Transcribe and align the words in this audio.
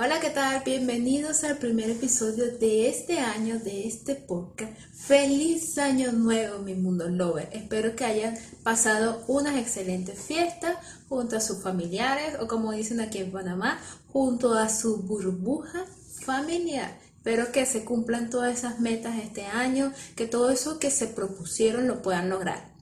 Hola, 0.00 0.20
¿qué 0.20 0.30
tal? 0.30 0.62
Bienvenidos 0.64 1.42
al 1.42 1.58
primer 1.58 1.90
episodio 1.90 2.56
de 2.56 2.88
este 2.88 3.18
año 3.18 3.58
de 3.58 3.88
este 3.88 4.14
podcast. 4.14 4.72
Feliz 4.94 5.76
año 5.76 6.12
nuevo, 6.12 6.60
mi 6.60 6.74
mundo 6.74 7.08
lover. 7.08 7.48
Espero 7.50 7.96
que 7.96 8.04
hayan 8.04 8.38
pasado 8.62 9.24
unas 9.26 9.56
excelentes 9.56 10.20
fiestas 10.20 10.76
junto 11.08 11.36
a 11.36 11.40
sus 11.40 11.64
familiares 11.64 12.36
o 12.40 12.46
como 12.46 12.70
dicen 12.70 13.00
aquí 13.00 13.18
en 13.18 13.32
Panamá, 13.32 13.80
junto 14.12 14.54
a 14.54 14.68
su 14.68 14.98
burbuja 14.98 15.84
familiar. 16.24 16.96
Espero 17.16 17.50
que 17.50 17.66
se 17.66 17.84
cumplan 17.84 18.30
todas 18.30 18.56
esas 18.56 18.78
metas 18.78 19.18
este 19.18 19.46
año, 19.46 19.92
que 20.14 20.28
todo 20.28 20.50
eso 20.50 20.78
que 20.78 20.92
se 20.92 21.08
propusieron 21.08 21.88
lo 21.88 22.02
puedan 22.02 22.30
lograr. 22.30 22.72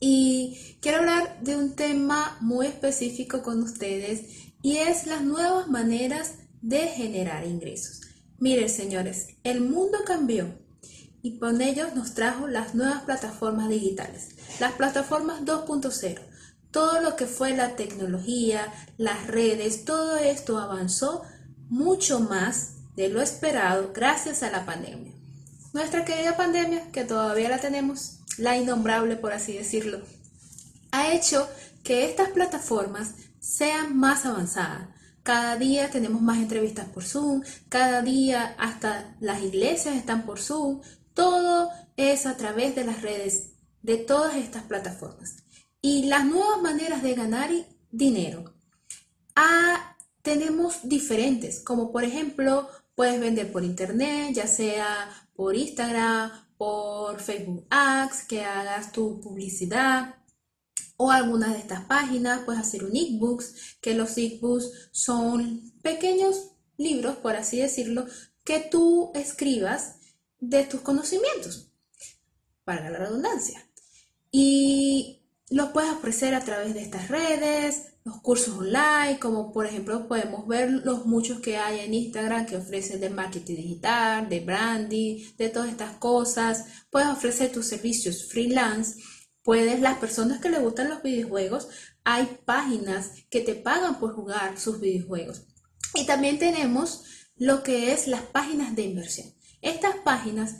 Y 0.00 0.78
quiero 0.80 1.00
hablar 1.00 1.42
de 1.42 1.56
un 1.56 1.76
tema 1.76 2.38
muy 2.40 2.68
específico 2.68 3.42
con 3.42 3.62
ustedes 3.62 4.48
y 4.62 4.78
es 4.78 5.06
las 5.06 5.22
nuevas 5.22 5.68
maneras 5.68 6.34
de 6.62 6.88
generar 6.88 7.46
ingresos. 7.46 8.02
Miren, 8.38 8.68
señores, 8.68 9.28
el 9.44 9.60
mundo 9.60 9.98
cambió 10.06 10.58
y 11.22 11.38
con 11.38 11.60
ello 11.60 11.88
nos 11.94 12.14
trajo 12.14 12.46
las 12.46 12.74
nuevas 12.74 13.02
plataformas 13.02 13.68
digitales, 13.68 14.30
las 14.60 14.72
plataformas 14.72 15.42
2.0. 15.42 16.20
Todo 16.70 17.00
lo 17.00 17.16
que 17.16 17.26
fue 17.26 17.56
la 17.56 17.76
tecnología, 17.76 18.72
las 18.96 19.26
redes, 19.26 19.84
todo 19.84 20.16
esto 20.16 20.58
avanzó 20.58 21.22
mucho 21.68 22.20
más 22.20 22.74
de 22.94 23.08
lo 23.08 23.22
esperado 23.22 23.92
gracias 23.94 24.42
a 24.42 24.50
la 24.50 24.66
pandemia. 24.66 25.12
Nuestra 25.72 26.04
querida 26.04 26.36
pandemia, 26.36 26.90
que 26.92 27.04
todavía 27.04 27.48
la 27.48 27.58
tenemos, 27.58 28.20
la 28.38 28.56
innombrable 28.56 29.16
por 29.16 29.32
así 29.32 29.52
decirlo, 29.54 30.00
ha 30.90 31.12
hecho 31.12 31.48
que 31.82 32.08
estas 32.10 32.30
plataformas 32.30 33.14
sean 33.40 33.96
más 33.96 34.24
avanzadas. 34.24 34.88
Cada 35.22 35.56
día 35.56 35.90
tenemos 35.90 36.22
más 36.22 36.38
entrevistas 36.38 36.88
por 36.88 37.04
Zoom, 37.04 37.42
cada 37.68 38.02
día 38.02 38.54
hasta 38.58 39.16
las 39.20 39.42
iglesias 39.42 39.96
están 39.96 40.24
por 40.24 40.40
Zoom, 40.40 40.80
todo 41.14 41.70
es 41.96 42.26
a 42.26 42.36
través 42.36 42.74
de 42.74 42.84
las 42.84 43.02
redes, 43.02 43.52
de 43.82 43.98
todas 43.98 44.36
estas 44.36 44.62
plataformas. 44.64 45.36
Y 45.80 46.06
las 46.06 46.24
nuevas 46.24 46.60
maneras 46.62 47.02
de 47.02 47.14
ganar 47.14 47.50
dinero. 47.90 48.54
Ah, 49.34 49.96
tenemos 50.22 50.88
diferentes, 50.88 51.60
como 51.60 51.92
por 51.92 52.04
ejemplo, 52.04 52.68
puedes 52.94 53.20
vender 53.20 53.52
por 53.52 53.64
internet, 53.64 54.34
ya 54.34 54.46
sea 54.46 55.08
por 55.34 55.54
Instagram, 55.54 56.30
por 56.56 57.20
Facebook 57.20 57.66
Ads, 57.70 58.24
que 58.24 58.44
hagas 58.44 58.90
tu 58.90 59.20
publicidad, 59.20 60.16
o 60.98 61.12
algunas 61.12 61.52
de 61.52 61.60
estas 61.60 61.84
páginas, 61.84 62.42
puedes 62.44 62.60
hacer 62.60 62.84
un 62.84 62.94
e-books, 62.94 63.78
que 63.80 63.94
los 63.94 64.18
e-books 64.18 64.90
son 64.90 65.72
pequeños 65.80 66.50
libros, 66.76 67.16
por 67.16 67.36
así 67.36 67.60
decirlo, 67.60 68.04
que 68.42 68.58
tú 68.60 69.12
escribas 69.14 69.94
de 70.40 70.64
tus 70.64 70.80
conocimientos, 70.80 71.70
para 72.64 72.90
la 72.90 72.98
redundancia. 72.98 73.64
Y 74.32 75.22
los 75.50 75.68
puedes 75.68 75.92
ofrecer 75.92 76.34
a 76.34 76.44
través 76.44 76.74
de 76.74 76.82
estas 76.82 77.08
redes, 77.08 77.84
los 78.04 78.20
cursos 78.20 78.56
online, 78.56 79.20
como 79.20 79.52
por 79.52 79.66
ejemplo 79.66 80.08
podemos 80.08 80.48
ver 80.48 80.68
los 80.84 81.06
muchos 81.06 81.38
que 81.40 81.58
hay 81.58 81.80
en 81.80 81.94
Instagram 81.94 82.44
que 82.46 82.56
ofrecen 82.56 83.00
de 83.00 83.10
marketing 83.10 83.54
digital, 83.54 84.28
de 84.28 84.40
branding, 84.40 85.24
de 85.36 85.48
todas 85.48 85.68
estas 85.68 85.96
cosas. 85.98 86.64
Puedes 86.90 87.08
ofrecer 87.08 87.52
tus 87.52 87.66
servicios 87.66 88.28
freelance 88.28 89.00
Puedes, 89.48 89.80
las 89.80 89.96
personas 89.96 90.42
que 90.42 90.50
les 90.50 90.60
gustan 90.60 90.90
los 90.90 91.02
videojuegos, 91.02 91.68
hay 92.04 92.38
páginas 92.44 93.12
que 93.30 93.40
te 93.40 93.54
pagan 93.54 93.98
por 93.98 94.14
jugar 94.14 94.60
sus 94.60 94.78
videojuegos. 94.78 95.46
Y 95.94 96.04
también 96.04 96.38
tenemos 96.38 97.04
lo 97.34 97.62
que 97.62 97.94
es 97.94 98.08
las 98.08 98.20
páginas 98.20 98.76
de 98.76 98.82
inversión. 98.82 99.32
Estas 99.62 99.96
páginas 100.04 100.56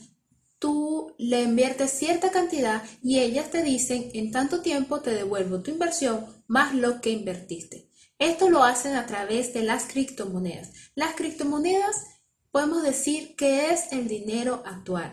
tú 0.58 1.14
le 1.18 1.42
inviertes 1.42 1.90
cierta 1.90 2.30
cantidad 2.30 2.82
y 3.02 3.18
ellas 3.18 3.50
te 3.50 3.62
dicen 3.62 4.08
en 4.14 4.30
tanto 4.30 4.62
tiempo 4.62 5.02
te 5.02 5.10
devuelvo 5.10 5.60
tu 5.60 5.70
inversión 5.70 6.24
más 6.46 6.74
lo 6.74 7.02
que 7.02 7.10
invertiste. 7.10 7.90
Esto 8.18 8.48
lo 8.48 8.64
hacen 8.64 8.96
a 8.96 9.04
través 9.04 9.52
de 9.52 9.64
las 9.64 9.84
criptomonedas. 9.84 10.70
Las 10.94 11.14
criptomonedas 11.14 12.06
podemos 12.50 12.82
decir 12.82 13.36
que 13.36 13.70
es 13.70 13.92
el 13.92 14.08
dinero 14.08 14.62
actual. 14.64 15.12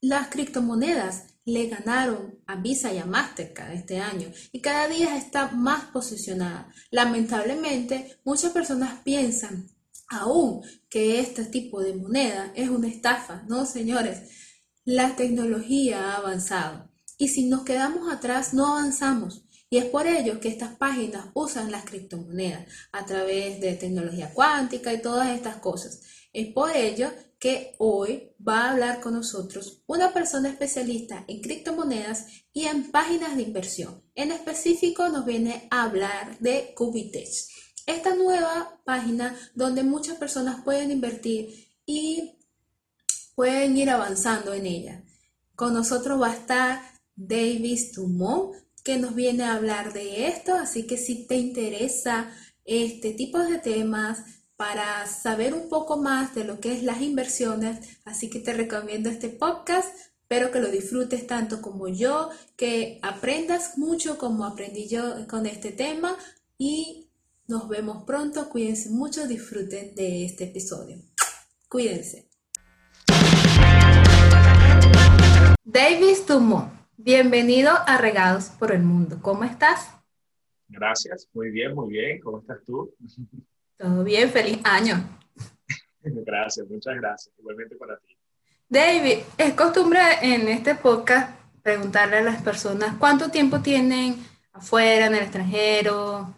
las 0.00 0.28
criptomonedas 0.28 1.37
le 1.48 1.66
ganaron 1.68 2.38
a 2.46 2.56
Visa 2.56 2.92
y 2.92 2.98
a 2.98 3.06
Mastercard 3.06 3.72
este 3.72 3.98
año 3.98 4.30
y 4.52 4.60
cada 4.60 4.86
día 4.88 5.16
está 5.16 5.50
más 5.50 5.86
posicionada. 5.86 6.72
Lamentablemente, 6.90 8.18
muchas 8.24 8.52
personas 8.52 9.00
piensan 9.02 9.68
aún 10.08 10.62
que 10.88 11.20
este 11.20 11.44
tipo 11.44 11.80
de 11.80 11.94
moneda 11.94 12.52
es 12.54 12.68
una 12.68 12.88
estafa. 12.88 13.44
No, 13.48 13.64
señores, 13.64 14.22
la 14.84 15.16
tecnología 15.16 16.12
ha 16.12 16.16
avanzado 16.16 16.90
y 17.16 17.28
si 17.28 17.46
nos 17.46 17.62
quedamos 17.62 18.12
atrás 18.12 18.52
no 18.52 18.66
avanzamos. 18.66 19.44
Y 19.70 19.76
es 19.78 19.86
por 19.86 20.06
ello 20.06 20.40
que 20.40 20.48
estas 20.48 20.76
páginas 20.76 21.26
usan 21.34 21.70
las 21.70 21.84
criptomonedas 21.84 22.66
a 22.92 23.04
través 23.04 23.60
de 23.60 23.74
tecnología 23.74 24.32
cuántica 24.32 24.92
y 24.92 25.02
todas 25.02 25.28
estas 25.28 25.56
cosas. 25.56 26.00
Es 26.32 26.52
por 26.52 26.74
ello 26.74 27.10
que 27.38 27.74
hoy 27.78 28.32
va 28.46 28.64
a 28.64 28.70
hablar 28.72 29.00
con 29.00 29.14
nosotros 29.14 29.82
una 29.86 30.12
persona 30.12 30.48
especialista 30.48 31.24
en 31.28 31.40
criptomonedas 31.40 32.26
y 32.52 32.64
en 32.64 32.90
páginas 32.90 33.36
de 33.36 33.42
inversión. 33.42 34.02
En 34.14 34.32
específico 34.32 35.08
nos 35.08 35.24
viene 35.24 35.68
a 35.70 35.84
hablar 35.84 36.38
de 36.40 36.72
Cubitech. 36.74 37.28
Esta 37.86 38.14
nueva 38.16 38.80
página 38.84 39.36
donde 39.54 39.82
muchas 39.82 40.16
personas 40.16 40.62
pueden 40.62 40.90
invertir 40.90 41.68
y 41.86 42.38
pueden 43.34 43.76
ir 43.76 43.88
avanzando 43.88 44.52
en 44.52 44.66
ella. 44.66 45.04
Con 45.54 45.72
nosotros 45.74 46.20
va 46.20 46.30
a 46.30 46.36
estar 46.36 46.82
Davis 47.14 47.92
Dumont, 47.92 48.54
que 48.84 48.98
nos 48.98 49.14
viene 49.14 49.44
a 49.44 49.54
hablar 49.54 49.92
de 49.92 50.28
esto, 50.28 50.54
así 50.54 50.86
que 50.86 50.96
si 50.96 51.26
te 51.26 51.36
interesa 51.36 52.30
este 52.64 53.12
tipo 53.12 53.38
de 53.38 53.58
temas, 53.58 54.24
para 54.58 55.06
saber 55.06 55.54
un 55.54 55.68
poco 55.68 55.98
más 55.98 56.34
de 56.34 56.42
lo 56.42 56.58
que 56.58 56.72
es 56.72 56.82
las 56.82 57.00
inversiones, 57.00 58.00
así 58.04 58.28
que 58.28 58.40
te 58.40 58.52
recomiendo 58.52 59.08
este 59.08 59.28
podcast. 59.28 59.96
Espero 60.22 60.50
que 60.50 60.58
lo 60.58 60.68
disfrutes 60.68 61.28
tanto 61.28 61.62
como 61.62 61.86
yo, 61.86 62.30
que 62.56 62.98
aprendas 63.02 63.78
mucho 63.78 64.18
como 64.18 64.44
aprendí 64.44 64.88
yo 64.88 65.28
con 65.28 65.46
este 65.46 65.70
tema 65.70 66.16
y 66.58 67.08
nos 67.46 67.68
vemos 67.68 68.02
pronto. 68.02 68.50
Cuídense 68.50 68.90
mucho, 68.90 69.28
disfruten 69.28 69.94
de 69.94 70.24
este 70.24 70.44
episodio. 70.46 70.96
Cuídense. 71.68 72.28
Davis 75.64 76.26
Dumont, 76.26 76.72
bienvenido 76.96 77.70
a 77.86 77.96
Regados 77.98 78.46
por 78.58 78.72
el 78.72 78.82
Mundo. 78.82 79.20
¿Cómo 79.22 79.44
estás? 79.44 79.88
Gracias, 80.66 81.28
muy 81.32 81.50
bien, 81.50 81.76
muy 81.76 81.90
bien. 81.90 82.20
¿Cómo 82.20 82.40
estás 82.40 82.58
tú? 82.66 82.92
Todo 83.78 84.02
bien, 84.02 84.28
feliz 84.28 84.58
año. 84.64 84.96
Gracias, 86.02 86.68
muchas 86.68 86.96
gracias. 86.96 87.32
Igualmente 87.38 87.76
para 87.76 87.96
ti. 87.98 88.16
David, 88.68 89.18
es 89.38 89.54
costumbre 89.54 90.00
en 90.20 90.48
este 90.48 90.74
podcast 90.74 91.38
preguntarle 91.62 92.16
a 92.16 92.22
las 92.22 92.42
personas 92.42 92.96
cuánto 92.98 93.30
tiempo 93.30 93.60
tienen 93.60 94.16
afuera, 94.52 95.06
en 95.06 95.14
el 95.14 95.22
extranjero, 95.22 96.34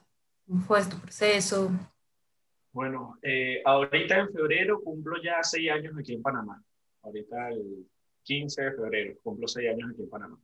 cómo 0.47 0.61
fue 0.65 0.85
tu 0.85 0.99
proceso. 0.99 1.71
Bueno, 2.73 3.19
eh, 3.23 3.63
ahorita 3.65 4.19
en 4.19 4.33
febrero 4.33 4.81
cumplo 4.83 5.17
ya 5.23 5.43
seis 5.43 5.71
años 5.71 5.95
aquí 5.99 6.13
en 6.13 6.23
Panamá. 6.23 6.63
Ahorita 7.03 7.49
el 7.49 7.87
15 8.23 8.63
de 8.63 8.73
febrero 8.73 9.15
cumplo 9.23 9.49
seis 9.49 9.71
años 9.71 9.91
aquí 9.93 10.03
en 10.03 10.11
Panamá. 10.11 10.39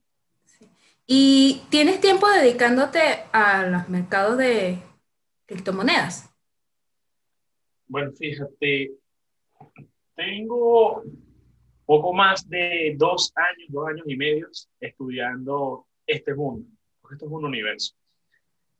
¿Y 1.05 1.61
tienes 1.69 2.01
tiempo 2.01 2.27
dedicándote 2.27 2.99
a 3.31 3.63
los 3.67 3.87
mercados 3.87 4.37
de 4.37 4.79
criptomonedas? 5.45 6.26
Bueno, 7.87 8.11
fíjate, 8.11 8.91
tengo 10.15 11.03
poco 11.85 12.13
más 12.13 12.47
de 12.49 12.95
dos 12.97 13.31
años, 13.35 13.67
dos 13.69 13.87
años 13.87 14.05
y 14.07 14.17
medio 14.17 14.47
estudiando 14.79 15.85
este 16.05 16.35
mundo, 16.35 16.67
porque 16.99 17.15
esto 17.15 17.25
es 17.27 17.31
un 17.31 17.45
universo. 17.45 17.95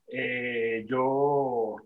Eh, 0.08 0.86
yo 0.88 1.78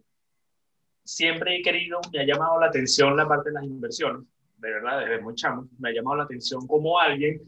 siempre 1.04 1.58
he 1.58 1.62
querido, 1.62 2.00
me 2.12 2.22
ha 2.22 2.26
llamado 2.26 2.60
la 2.60 2.68
atención 2.68 3.16
la 3.16 3.28
parte 3.28 3.50
de 3.50 3.56
las 3.56 3.66
inversiones, 3.66 4.24
de 4.58 4.72
verdad, 4.72 5.00
desde 5.02 5.22
muy 5.22 5.36
chamo, 5.36 5.68
me 5.80 5.90
ha 5.90 5.94
llamado 5.94 6.18
la 6.18 6.24
atención 6.24 6.66
cómo 6.68 7.00
alguien 7.00 7.42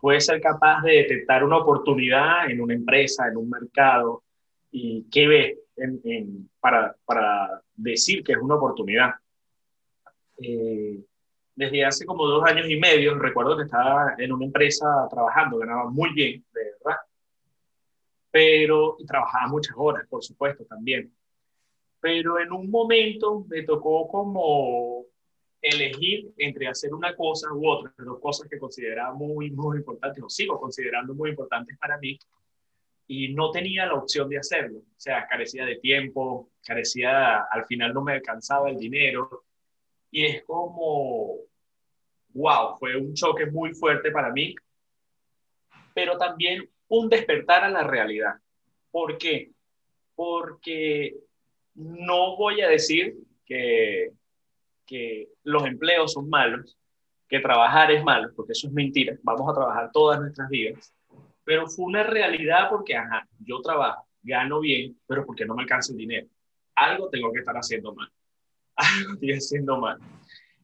puede 0.00 0.20
ser 0.20 0.40
capaz 0.40 0.82
de 0.82 0.92
detectar 0.92 1.44
una 1.44 1.58
oportunidad 1.58 2.50
en 2.50 2.60
una 2.60 2.74
empresa, 2.74 3.28
en 3.28 3.36
un 3.36 3.48
mercado, 3.48 4.24
y 4.72 5.04
qué 5.10 5.26
ve 5.26 5.58
para, 6.60 6.94
para 7.04 7.62
decir 7.74 8.22
que 8.22 8.32
es 8.32 8.38
una 8.38 8.56
oportunidad. 8.56 9.10
Eh, 10.42 11.04
desde 11.54 11.84
hace 11.84 12.06
como 12.06 12.26
dos 12.26 12.44
años 12.44 12.68
y 12.68 12.76
medio, 12.78 13.18
recuerdo 13.18 13.56
que 13.56 13.64
estaba 13.64 14.14
en 14.16 14.32
una 14.32 14.46
empresa 14.46 14.86
trabajando, 15.10 15.58
ganaba 15.58 15.90
muy 15.90 16.12
bien, 16.14 16.44
de 16.54 16.64
verdad, 16.64 17.00
pero 18.30 18.96
trabajaba 19.06 19.48
muchas 19.48 19.74
horas, 19.76 20.06
por 20.08 20.24
supuesto, 20.24 20.64
también. 20.64 21.12
pero 22.00 22.40
en 22.40 22.52
un 22.52 22.70
momento 22.70 23.44
me 23.48 23.62
tocó 23.62 24.08
como 24.08 25.04
elegir 25.60 26.32
entre 26.38 26.68
hacer 26.68 26.94
una 26.94 27.14
cosa 27.14 27.52
u 27.52 27.68
otra, 27.68 27.92
dos 27.98 28.18
cosas 28.20 28.48
que 28.48 28.58
consideraba 28.58 29.12
muy, 29.14 29.50
muy 29.50 29.78
importantes, 29.78 30.22
o 30.24 30.30
sigo 30.30 30.58
considerando 30.58 31.14
muy 31.14 31.30
importantes 31.30 31.76
para 31.78 31.98
mí, 31.98 32.18
y 33.06 33.34
no 33.34 33.50
tenía 33.50 33.86
la 33.86 33.94
opción 33.94 34.28
de 34.28 34.38
hacerlo. 34.38 34.78
O 34.78 35.00
sea, 35.00 35.26
carecía 35.26 35.66
de 35.66 35.76
tiempo, 35.76 36.50
carecía, 36.64 37.42
al 37.50 37.66
final 37.66 37.92
no 37.92 38.02
me 38.02 38.14
alcanzaba 38.14 38.70
el 38.70 38.78
dinero, 38.78 39.44
y 40.10 40.26
es 40.26 40.44
como, 40.44 41.36
wow, 42.34 42.76
fue 42.78 42.96
un 42.96 43.14
choque 43.14 43.46
muy 43.46 43.74
fuerte 43.74 44.10
para 44.10 44.30
mí, 44.30 44.54
pero 45.94 46.16
también 46.18 46.68
un 46.88 47.08
despertar 47.08 47.64
a 47.64 47.70
la 47.70 47.82
realidad. 47.82 48.34
¿Por 48.90 49.18
qué? 49.18 49.52
Porque 50.14 51.16
no 51.74 52.36
voy 52.36 52.60
a 52.60 52.68
decir 52.68 53.16
que 53.44 54.12
que 54.90 55.28
los 55.44 55.64
empleos 55.66 56.14
son 56.14 56.28
malos, 56.28 56.76
que 57.28 57.38
trabajar 57.38 57.92
es 57.92 58.02
malo, 58.02 58.32
porque 58.34 58.54
eso 58.54 58.66
es 58.66 58.72
mentira, 58.72 59.16
vamos 59.22 59.48
a 59.48 59.54
trabajar 59.54 59.88
todas 59.92 60.18
nuestras 60.18 60.48
vidas, 60.48 60.92
pero 61.44 61.68
fue 61.68 61.84
una 61.84 62.02
realidad 62.02 62.68
porque, 62.68 62.96
ajá, 62.96 63.24
yo 63.38 63.60
trabajo, 63.60 64.08
gano 64.20 64.58
bien, 64.58 64.98
pero 65.06 65.24
porque 65.24 65.46
no 65.46 65.54
me 65.54 65.62
alcanza 65.62 65.92
el 65.92 65.98
dinero. 65.98 66.26
Algo 66.74 67.08
tengo 67.08 67.32
que 67.32 67.38
estar 67.38 67.54
haciendo 67.54 67.94
mal, 67.94 68.10
algo 68.98 69.14
estoy 69.14 69.32
haciendo 69.32 69.78
mal. 69.78 69.98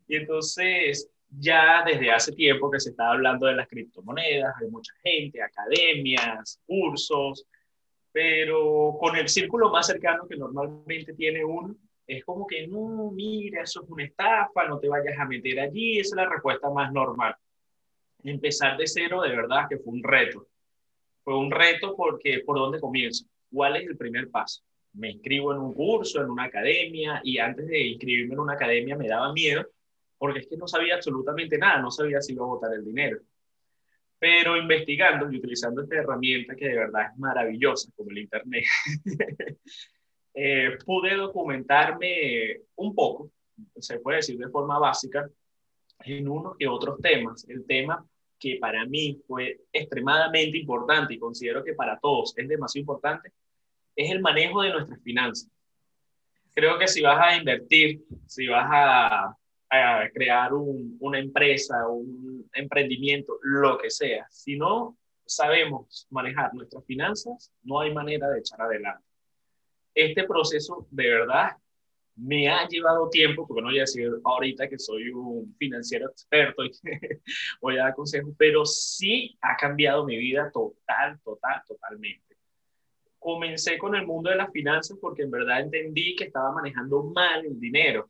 Y 0.08 0.16
entonces, 0.16 1.10
ya 1.28 1.82
desde 1.84 2.10
hace 2.10 2.32
tiempo 2.32 2.70
que 2.70 2.80
se 2.80 2.90
está 2.90 3.10
hablando 3.10 3.46
de 3.46 3.54
las 3.54 3.68
criptomonedas, 3.68 4.54
hay 4.60 4.68
mucha 4.70 4.92
gente, 5.02 5.42
academias, 5.42 6.60
cursos, 6.66 7.46
pero 8.12 8.96
con 8.98 9.16
el 9.16 9.28
círculo 9.28 9.70
más 9.70 9.86
cercano 9.86 10.26
que 10.26 10.36
normalmente 10.36 11.12
tiene 11.14 11.44
uno, 11.44 11.76
es 12.06 12.24
como 12.24 12.46
que 12.46 12.66
no, 12.66 13.10
mira, 13.12 13.62
eso 13.62 13.82
es 13.82 13.90
una 13.90 14.04
estafa, 14.04 14.66
no 14.68 14.78
te 14.78 14.88
vayas 14.88 15.18
a 15.18 15.24
meter 15.24 15.60
allí, 15.60 15.98
esa 15.98 16.14
es 16.14 16.16
la 16.16 16.28
respuesta 16.28 16.70
más 16.70 16.92
normal. 16.92 17.34
Empezar 18.22 18.76
de 18.76 18.86
cero, 18.86 19.22
de 19.22 19.30
verdad 19.30 19.68
que 19.68 19.78
fue 19.78 19.92
un 19.92 20.02
reto. 20.02 20.46
Fue 21.24 21.36
un 21.36 21.50
reto 21.50 21.96
porque, 21.96 22.42
¿por 22.46 22.56
dónde 22.56 22.80
comienzo? 22.80 23.26
¿Cuál 23.52 23.76
es 23.76 23.86
el 23.86 23.96
primer 23.96 24.30
paso? 24.30 24.62
Me 24.96 25.10
inscribo 25.10 25.52
en 25.52 25.58
un 25.58 25.74
curso, 25.74 26.22
en 26.22 26.30
una 26.30 26.44
academia, 26.44 27.20
y 27.24 27.38
antes 27.38 27.66
de 27.66 27.78
inscribirme 27.80 28.34
en 28.34 28.40
una 28.40 28.54
academia 28.54 28.96
me 28.96 29.08
daba 29.08 29.32
miedo, 29.32 29.66
porque 30.18 30.40
es 30.40 30.46
que 30.48 30.56
no 30.56 30.66
sabía 30.66 30.94
absolutamente 30.96 31.58
nada, 31.58 31.80
no 31.80 31.90
sabía 31.90 32.20
si 32.20 32.32
iba 32.32 32.44
a 32.44 32.48
botar 32.48 32.72
el 32.74 32.84
dinero. 32.84 33.20
Pero 34.18 34.56
investigando 34.56 35.30
y 35.30 35.36
utilizando 35.36 35.82
esta 35.82 35.96
herramienta 35.96 36.56
que 36.56 36.68
de 36.68 36.76
verdad 36.76 37.12
es 37.12 37.18
maravillosa, 37.18 37.90
como 37.94 38.10
el 38.10 38.18
Internet, 38.18 38.64
Eh, 40.38 40.76
pude 40.84 41.16
documentarme 41.16 42.60
un 42.74 42.94
poco, 42.94 43.30
se 43.78 44.00
puede 44.00 44.18
decir 44.18 44.36
de 44.36 44.50
forma 44.50 44.78
básica, 44.78 45.26
en 46.00 46.28
unos 46.28 46.58
que 46.58 46.68
otros 46.68 47.00
temas. 47.00 47.48
El 47.48 47.64
tema 47.64 48.06
que 48.38 48.58
para 48.60 48.84
mí 48.84 49.18
fue 49.26 49.62
extremadamente 49.72 50.58
importante 50.58 51.14
y 51.14 51.18
considero 51.18 51.64
que 51.64 51.72
para 51.72 51.98
todos 51.98 52.34
es 52.36 52.46
demasiado 52.46 52.82
importante, 52.82 53.32
es 53.96 54.10
el 54.10 54.20
manejo 54.20 54.62
de 54.62 54.70
nuestras 54.70 55.02
finanzas. 55.02 55.50
Creo 56.54 56.78
que 56.78 56.86
si 56.86 57.02
vas 57.02 57.18
a 57.20 57.36
invertir, 57.36 58.02
si 58.26 58.46
vas 58.46 58.68
a, 58.70 59.36
crear 60.14 60.54
un, 60.54 60.96
una 61.00 61.18
empresa, 61.18 61.86
un 61.88 62.48
emprendimiento, 62.54 63.38
lo 63.42 63.76
que 63.76 63.90
sea, 63.90 64.26
si 64.30 64.56
no 64.56 64.96
sabemos 65.26 66.06
manejar 66.08 66.54
nuestras 66.54 66.84
finanzas, 66.86 67.52
no 67.62 67.80
hay 67.80 67.92
manera 67.92 68.30
de 68.30 68.38
echar 68.38 68.62
adelante 68.62 69.04
este 69.96 70.24
proceso 70.24 70.86
de 70.90 71.08
verdad 71.08 71.56
me 72.14 72.48
ha 72.48 72.66
llevado 72.68 73.10
tiempo, 73.10 73.46
porque 73.46 73.62
no 73.62 73.68
voy 73.68 73.78
a 73.78 73.82
decir 73.82 74.10
ahorita 74.24 74.68
que 74.68 74.78
soy 74.78 75.10
un 75.10 75.54
financiero 75.58 76.08
experto 76.08 76.64
y 76.64 76.70
voy 77.60 77.76
a 77.76 77.84
dar 77.84 77.94
consejos, 77.94 78.32
pero 78.38 78.64
sí 78.64 79.36
ha 79.42 79.56
cambiado 79.56 80.04
mi 80.04 80.16
vida 80.16 80.50
total, 80.52 81.20
total, 81.22 81.62
totalmente. 81.66 82.35
Comencé 83.26 83.76
con 83.76 83.96
el 83.96 84.06
mundo 84.06 84.30
de 84.30 84.36
las 84.36 84.52
finanzas 84.52 84.96
porque 85.00 85.22
en 85.22 85.32
verdad 85.32 85.58
entendí 85.58 86.14
que 86.14 86.26
estaba 86.26 86.52
manejando 86.52 87.02
mal 87.02 87.44
el 87.44 87.58
dinero. 87.58 88.08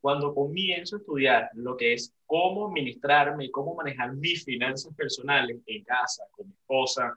Cuando 0.00 0.34
comienzo 0.34 0.96
a 0.96 1.00
estudiar 1.00 1.50
lo 1.52 1.76
que 1.76 1.92
es 1.92 2.14
cómo 2.24 2.68
administrarme, 2.68 3.50
cómo 3.50 3.74
manejar 3.74 4.14
mis 4.14 4.42
finanzas 4.42 4.94
personales 4.94 5.60
en 5.66 5.84
casa, 5.84 6.24
con 6.30 6.46
mi 6.46 6.54
esposa, 6.54 7.12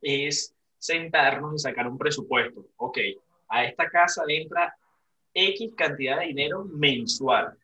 es 0.00 0.56
sentarnos 0.78 1.56
y 1.56 1.58
sacar 1.58 1.86
un 1.88 1.98
presupuesto. 1.98 2.64
Ok, 2.78 3.00
a 3.48 3.66
esta 3.66 3.90
casa 3.90 4.22
entra 4.26 4.74
X 5.34 5.74
cantidad 5.76 6.20
de 6.20 6.28
dinero 6.28 6.64
mensual. 6.64 7.54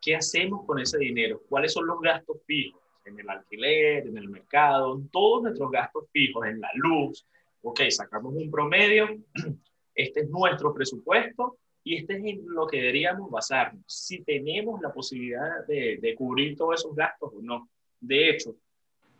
¿Qué 0.00 0.16
hacemos 0.16 0.64
con 0.64 0.78
ese 0.78 0.96
dinero? 0.96 1.42
¿Cuáles 1.50 1.74
son 1.74 1.86
los 1.86 2.00
gastos 2.00 2.38
fijos? 2.46 2.80
En 3.04 3.20
el 3.20 3.28
alquiler, 3.28 4.06
en 4.06 4.16
el 4.16 4.30
mercado, 4.30 4.96
en 4.96 5.06
todos 5.10 5.42
nuestros 5.42 5.70
gastos 5.70 6.06
fijos, 6.10 6.46
en 6.46 6.62
la 6.62 6.70
luz. 6.76 7.26
Ok, 7.62 7.80
sacamos 7.90 8.34
un 8.34 8.50
promedio. 8.50 9.08
Este 9.94 10.20
es 10.20 10.30
nuestro 10.30 10.72
presupuesto 10.72 11.58
y 11.82 11.96
este 11.96 12.18
es 12.18 12.24
en 12.24 12.46
lo 12.46 12.68
que 12.68 12.76
deberíamos 12.76 13.32
basarnos. 13.32 13.82
Si 13.84 14.22
tenemos 14.22 14.80
la 14.80 14.92
posibilidad 14.92 15.66
de, 15.66 15.98
de 16.00 16.14
cubrir 16.14 16.56
todos 16.56 16.78
esos 16.78 16.94
gastos 16.94 17.32
o 17.34 17.42
no. 17.42 17.68
De 17.98 18.30
hecho, 18.30 18.54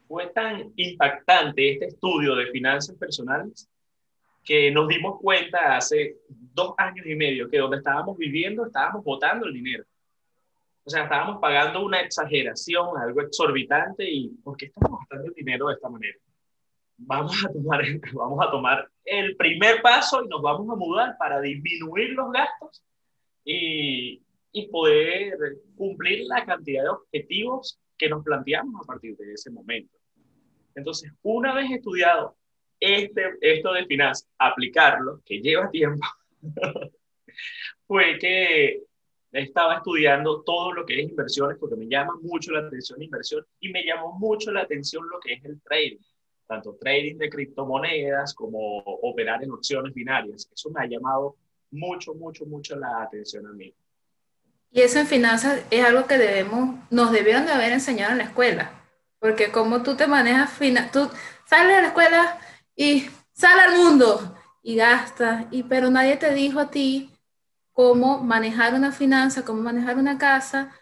fue 0.07 0.29
tan 0.29 0.73
impactante 0.77 1.73
este 1.73 1.87
estudio 1.87 2.37
de 2.37 2.47
finanzas 2.53 2.97
personales 2.97 3.69
que 4.45 4.71
nos 4.71 4.89
dimos 4.89 5.21
cuenta 5.21 5.77
hace 5.77 6.17
dos 6.29 6.75
años 6.79 7.05
y 7.07 7.15
medio 7.15 7.51
que 7.51 7.59
donde 7.59 7.77
estábamos 7.79 8.17
viviendo 8.17 8.65
estábamos 8.65 9.05
botando 9.05 9.47
el 9.47 9.53
dinero. 9.53 9.85
O 10.85 10.91
sea, 10.91 11.03
estábamos 11.03 11.39
pagando 11.39 11.85
una 11.85 12.01
exageración, 12.01 12.97
algo 12.97 13.21
exorbitante 13.21 14.09
y 14.09 14.29
¿por 14.43 14.57
qué 14.57 14.67
estamos 14.67 15.01
gastando 15.01 15.27
el 15.27 15.35
dinero 15.35 15.69
de 15.69 15.75
esta 15.75 15.89
manera? 15.91 16.19
Vamos 16.99 17.45
a 17.45 17.53
tomar, 17.53 17.83
vamos 18.13 18.47
a 18.47 18.51
tomar 18.51 18.91
el 19.05 19.37
primer 19.37 19.81
paso 19.83 20.25
y 20.25 20.29
nos 20.29 20.43
vamos 20.43 20.69
a 20.71 20.77
mudar 20.77 21.17
para 21.19 21.41
disminuir 21.41 22.11
los 22.11 22.31
gastos 22.33 22.85
y, 23.45 24.23
y 24.53 24.69
poder 24.69 25.37
cumplir 25.77 26.27
la 26.27 26.45
cantidad 26.45 26.83
de 26.83 26.91
objetivos 26.91 27.79
que 27.97 28.09
nos 28.09 28.23
planteamos 28.25 28.81
a 28.83 28.87
partir 28.87 29.17
de 29.17 29.33
ese 29.33 29.51
momento. 29.51 29.97
Entonces, 30.75 31.13
una 31.23 31.55
vez 31.55 31.71
estudiado 31.71 32.37
este, 32.81 33.23
esto 33.41 33.73
de 33.73 33.87
finanzas, 33.87 34.29
aplicarlo, 34.39 35.21
que 35.25 35.41
lleva 35.41 35.71
tiempo, 35.71 36.07
fue 37.87 38.19
que 38.19 38.83
estaba 39.33 39.77
estudiando 39.77 40.43
todo 40.43 40.73
lo 40.73 40.87
que 40.87 41.01
es 41.01 41.11
inversiones, 41.11 41.59
porque 41.59 41.77
me 41.77 41.89
llama 41.89 42.15
mucho 42.23 42.53
la 42.53 42.61
atención 42.61 43.03
inversión 43.03 43.45
y 43.61 43.71
me 43.71 43.85
llamó 43.85 44.17
mucho 44.19 44.53
la 44.53 44.63
atención 44.63 45.05
lo 45.11 45.19
que 45.21 45.35
es 45.35 45.45
el 45.45 45.61
trading, 45.63 45.99
tanto 46.49 46.75
trading 46.81 47.19
de 47.19 47.29
criptomonedas 47.29 48.35
como 48.35 48.79
operar 48.79 49.45
en 49.45 49.53
opciones 49.53 49.95
binarias. 49.95 50.51
Eso 50.53 50.71
me 50.71 50.83
ha 50.83 50.87
llamado 50.87 51.37
mucho, 51.71 52.15
mucho, 52.15 52.47
mucho 52.47 52.75
la 52.75 53.03
atención 53.03 53.47
a 53.47 53.53
mí. 53.53 53.73
Y 54.71 54.81
eso 54.81 54.99
en 54.99 55.07
finanzas 55.07 55.63
es 55.71 55.85
algo 55.85 56.07
que 56.07 56.19
debemos, 56.19 56.77
nos 56.91 57.13
debieron 57.13 57.47
de 57.47 57.53
haber 57.53 57.73
enseñado 57.73 58.13
en 58.13 58.19
la 58.19 58.25
escuela. 58.25 58.73
Porque 59.21 59.51
como 59.53 59.83
tú 59.83 59.95
te 59.95 60.07
manejas, 60.07 60.51
tú 60.93 61.11
sales 61.47 61.77
de 61.77 61.83
la 61.83 61.89
escuela 61.89 62.39
y 62.75 63.07
sales 63.33 63.65
al 63.67 63.77
mundo 63.77 64.35
y 64.63 64.77
gastas, 64.77 65.47
y, 65.51 65.63
pero 65.63 65.91
nadie 65.91 66.17
te 66.17 66.35
dijo 66.35 66.61
a 66.61 66.71
ti 66.71 67.11
cómo 67.73 68.19
manejar 68.23 68.75
una 68.75 68.93
finanza, 68.93 69.45
cómo 69.45 69.63
manejar 69.63 69.97
una 69.97 70.19
casa. 70.19 70.75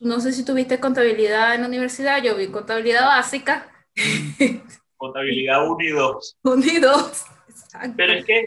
No 0.00 0.20
sé 0.20 0.32
si 0.32 0.44
tuviste 0.44 0.80
contabilidad 0.80 1.54
en 1.54 1.62
la 1.62 1.68
universidad, 1.68 2.22
yo 2.22 2.36
vi 2.36 2.48
contabilidad 2.48 3.06
básica. 3.06 3.68
Contabilidad 5.02 5.68
1 5.68 5.76
y 5.80 5.88
2. 5.88 6.38
1 6.44 6.64
y 6.64 6.78
2. 6.78 7.24
Pero 7.96 8.12
es 8.12 8.24
que 8.24 8.46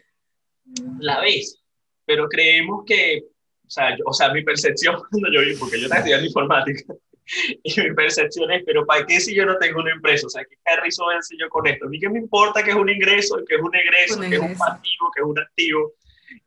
la 1.00 1.20
ves, 1.20 1.62
pero 2.06 2.30
creemos 2.30 2.86
que, 2.88 3.24
o 3.68 3.70
sea, 3.70 3.98
o 4.06 4.14
sea 4.14 4.32
mi 4.32 4.42
percepción 4.42 4.96
cuando 5.12 5.34
yo 5.34 5.42
vi, 5.42 5.58
porque 5.58 5.78
yo 5.78 5.84
estaba 5.84 6.00
estudiando 6.00 6.28
informática, 6.28 6.94
y 7.64 7.82
mi 7.82 7.94
percepción 7.94 8.50
es, 8.54 8.64
pero 8.66 8.86
¿para 8.86 9.06
qué 9.06 9.20
si 9.20 9.36
yo 9.36 9.46
no 9.46 9.58
tengo 9.58 9.82
una 9.82 9.92
empresa? 9.92 10.28
O 10.28 10.30
sea, 10.30 10.46
¿qué 10.46 10.56
carrizo 10.64 11.08
vence 11.08 11.36
yo 11.38 11.50
con 11.50 11.68
esto? 11.68 11.88
A 11.88 11.90
mí 11.90 12.00
qué 12.00 12.08
me 12.08 12.20
importa 12.20 12.64
que 12.64 12.70
es 12.70 12.78
un 12.78 12.90
ingreso, 12.90 13.36
que 13.46 13.56
es 13.56 13.62
un 13.62 13.76
egreso, 13.76 14.22
que 14.22 14.36
es 14.36 14.42
un 14.42 14.58
pasivo, 14.58 15.12
que 15.14 15.22
es 15.24 15.28
un 15.28 15.38
activo. 15.38 15.94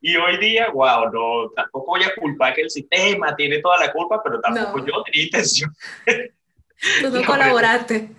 Y 0.01 0.15
hoy 0.15 0.39
día, 0.39 0.71
wow, 0.71 1.11
no, 1.13 1.51
tampoco 1.55 1.91
voy 1.91 2.01
a 2.01 2.15
culpar 2.15 2.55
que 2.55 2.61
el 2.61 2.71
sistema 2.71 3.35
tiene 3.35 3.59
toda 3.59 3.77
la 3.77 3.91
culpa, 3.91 4.23
pero 4.23 4.41
tampoco 4.41 4.79
yo 4.87 5.03
tenía 5.03 5.25
intención. 5.25 5.71
Tú 7.01 7.09
no 7.11 7.23
colaboraste. 7.23 8.09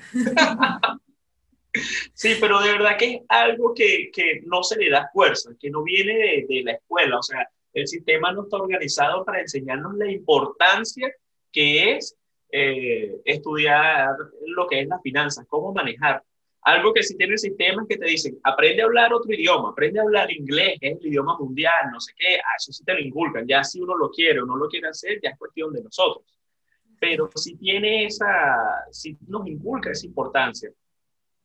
Sí, 2.14 2.36
pero 2.40 2.60
de 2.60 2.72
verdad 2.72 2.96
que 2.98 3.14
es 3.14 3.20
algo 3.28 3.72
que, 3.74 4.10
que 4.12 4.40
no 4.44 4.62
se 4.62 4.78
le 4.78 4.90
da 4.90 5.08
fuerza, 5.12 5.50
que 5.58 5.70
no 5.70 5.82
viene 5.82 6.14
de, 6.14 6.46
de 6.48 6.62
la 6.64 6.72
escuela. 6.72 7.18
O 7.18 7.22
sea, 7.22 7.48
el 7.72 7.86
sistema 7.86 8.32
no 8.32 8.42
está 8.42 8.56
organizado 8.56 9.24
para 9.24 9.40
enseñarnos 9.40 9.94
la 9.96 10.10
importancia 10.10 11.12
que 11.52 11.92
es 11.94 12.16
eh, 12.52 13.20
estudiar 13.24 14.10
lo 14.46 14.66
que 14.66 14.80
es 14.80 14.88
las 14.88 15.00
finanzas, 15.02 15.46
cómo 15.48 15.72
manejar. 15.72 16.22
Algo 16.62 16.92
que 16.92 17.02
sí 17.02 17.16
tiene 17.16 17.38
sistemas 17.38 17.86
que 17.88 17.96
te 17.96 18.06
dicen, 18.06 18.38
aprende 18.42 18.82
a 18.82 18.86
hablar 18.86 19.14
otro 19.14 19.32
idioma, 19.32 19.70
aprende 19.70 19.98
a 19.98 20.02
hablar 20.02 20.30
inglés, 20.30 20.76
es 20.80 20.98
el 21.00 21.06
idioma 21.06 21.38
mundial, 21.38 21.90
no 21.90 22.00
sé 22.00 22.12
qué, 22.16 22.36
ah, 22.36 22.56
eso 22.58 22.72
sí 22.72 22.84
te 22.84 22.92
lo 22.92 23.00
inculcan. 23.00 23.46
Ya 23.46 23.64
si 23.64 23.80
uno 23.80 23.96
lo 23.96 24.10
quiere 24.10 24.40
o 24.42 24.46
no 24.46 24.56
lo 24.56 24.68
quiere 24.68 24.88
hacer, 24.88 25.20
ya 25.22 25.30
es 25.30 25.38
cuestión 25.38 25.72
de 25.72 25.82
nosotros. 25.82 26.24
Pero 26.98 27.30
si 27.34 27.56
tiene 27.56 28.04
esa, 28.04 28.84
si 28.90 29.16
nos 29.28 29.46
inculca 29.46 29.90
esa 29.90 30.06
importancia. 30.06 30.70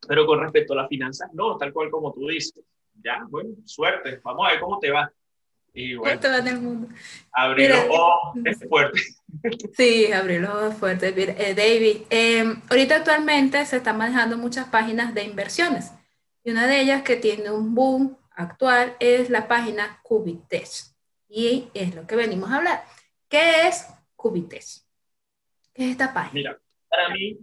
Pero 0.08 0.26
con 0.26 0.40
respecto 0.42 0.74
a 0.74 0.78
las 0.78 0.88
finanzas, 0.88 1.30
no, 1.34 1.58
tal 1.58 1.74
cual 1.74 1.90
como 1.90 2.14
tú 2.14 2.28
dices. 2.28 2.64
Ya, 3.04 3.26
bueno, 3.30 3.56
suerte, 3.66 4.20
vamos 4.24 4.48
a 4.48 4.52
ver 4.52 4.60
cómo 4.60 4.80
te 4.80 4.92
va. 4.92 5.12
Y 5.74 5.96
bueno, 5.96 6.20
te 6.20 6.30
va 6.30 6.38
en 6.38 6.48
el 6.48 6.62
mundo. 6.62 6.88
Abrir 7.34 7.70
los 7.70 7.86
ojos 7.90 8.38
es 8.46 8.60
fuerte. 8.68 9.02
Sí, 9.74 10.14
abrir 10.14 10.40
los 10.40 10.50
ojos 10.50 10.76
fuerte. 10.76 11.10
Eh, 11.10 11.54
David, 11.54 12.04
eh, 12.10 12.56
ahorita 12.70 12.96
actualmente 12.96 13.66
se 13.66 13.78
están 13.78 13.98
manejando 13.98 14.38
muchas 14.38 14.70
páginas 14.70 15.14
de 15.14 15.26
inversiones. 15.26 15.92
Y 16.42 16.52
una 16.52 16.68
de 16.68 16.80
ellas 16.80 17.04
que 17.04 17.18
tiene 17.18 17.52
un 17.52 17.76
boom 17.76 18.18
actual 18.32 18.96
es 19.02 19.30
la 19.30 19.50
página 19.50 20.00
Cubitech. 20.04 20.70
Y 21.28 21.68
es 21.74 21.94
lo 21.94 22.08
que 22.08 22.16
venimos 22.16 22.50
a 22.50 22.58
hablar. 22.58 22.86
¿Qué 23.28 23.68
es 23.68 23.86
Cubitech? 24.16 24.64
¿Qué 25.74 25.84
es 25.84 25.92
esta 25.92 26.14
página? 26.14 26.34
Mira, 26.34 26.60
para 26.88 27.10
mí, 27.10 27.38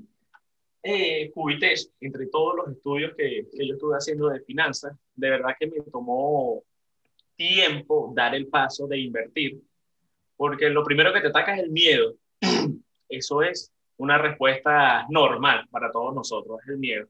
eh, 0.83 1.31
Cubitech, 1.33 1.81
entre 2.01 2.27
todos 2.27 2.57
los 2.57 2.77
estudios 2.77 3.15
que, 3.17 3.47
que 3.51 3.67
yo 3.67 3.75
estuve 3.75 3.97
haciendo 3.97 4.29
de 4.29 4.41
finanzas, 4.41 4.97
de 5.15 5.31
verdad 5.31 5.55
que 5.59 5.69
me 5.69 5.81
tomó 5.83 6.63
tiempo 7.37 8.13
dar 8.15 8.35
el 8.35 8.49
paso 8.49 8.87
de 8.87 8.99
invertir, 8.99 9.61
porque 10.37 10.69
lo 10.71 10.85
primero 10.85 11.13
que 11.13 11.21
te 11.21 11.29
ataca 11.29 11.55
es 11.55 11.63
el 11.63 11.71
miedo. 11.71 12.15
Eso 13.09 13.43
es 13.43 13.73
una 13.97 14.19
respuesta 14.19 15.07
normal 15.11 15.67
para 15.71 15.91
todos 15.91 16.15
nosotros, 16.15 16.61
es 16.63 16.69
el 16.69 16.79
miedo. 16.79 17.07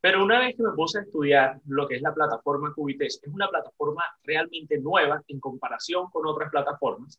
Pero 0.00 0.24
una 0.24 0.38
vez 0.38 0.56
que 0.56 0.62
me 0.62 0.72
puse 0.72 0.98
a 0.98 1.02
estudiar 1.02 1.60
lo 1.66 1.86
que 1.86 1.96
es 1.96 2.02
la 2.02 2.14
plataforma 2.14 2.72
Cubites, 2.74 3.20
es 3.22 3.32
una 3.32 3.48
plataforma 3.48 4.02
realmente 4.24 4.78
nueva 4.78 5.22
en 5.28 5.40
comparación 5.40 6.08
con 6.10 6.26
otras 6.26 6.50
plataformas. 6.50 7.18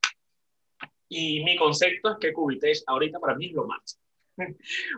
Y 1.07 1.43
mi 1.43 1.55
concepto 1.57 2.11
es 2.11 2.17
que 2.19 2.33
Cubites 2.33 2.83
ahorita 2.87 3.19
para 3.19 3.35
mí 3.35 3.47
es 3.47 3.53
lo 3.53 3.67
máximo. 3.67 4.00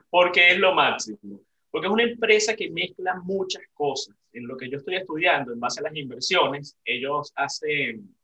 porque 0.10 0.52
es 0.52 0.60
lo 0.60 0.74
máximo. 0.74 1.42
Porque 1.70 1.88
es 1.88 1.94
una 1.94 2.04
empresa 2.04 2.56
que 2.56 2.70
mezcla 2.70 3.16
muchas 3.24 3.64
cosas. 3.74 4.16
En 4.32 4.48
lo 4.48 4.56
que 4.58 4.70
yo 4.70 4.78
estoy 4.78 4.96
estudiando, 4.96 5.52
en 5.52 5.60
base 5.60 5.80
a 5.80 5.84
las 5.84 5.96
inversiones, 5.96 6.78
ellos 6.86 7.32
hacen, 7.36 8.16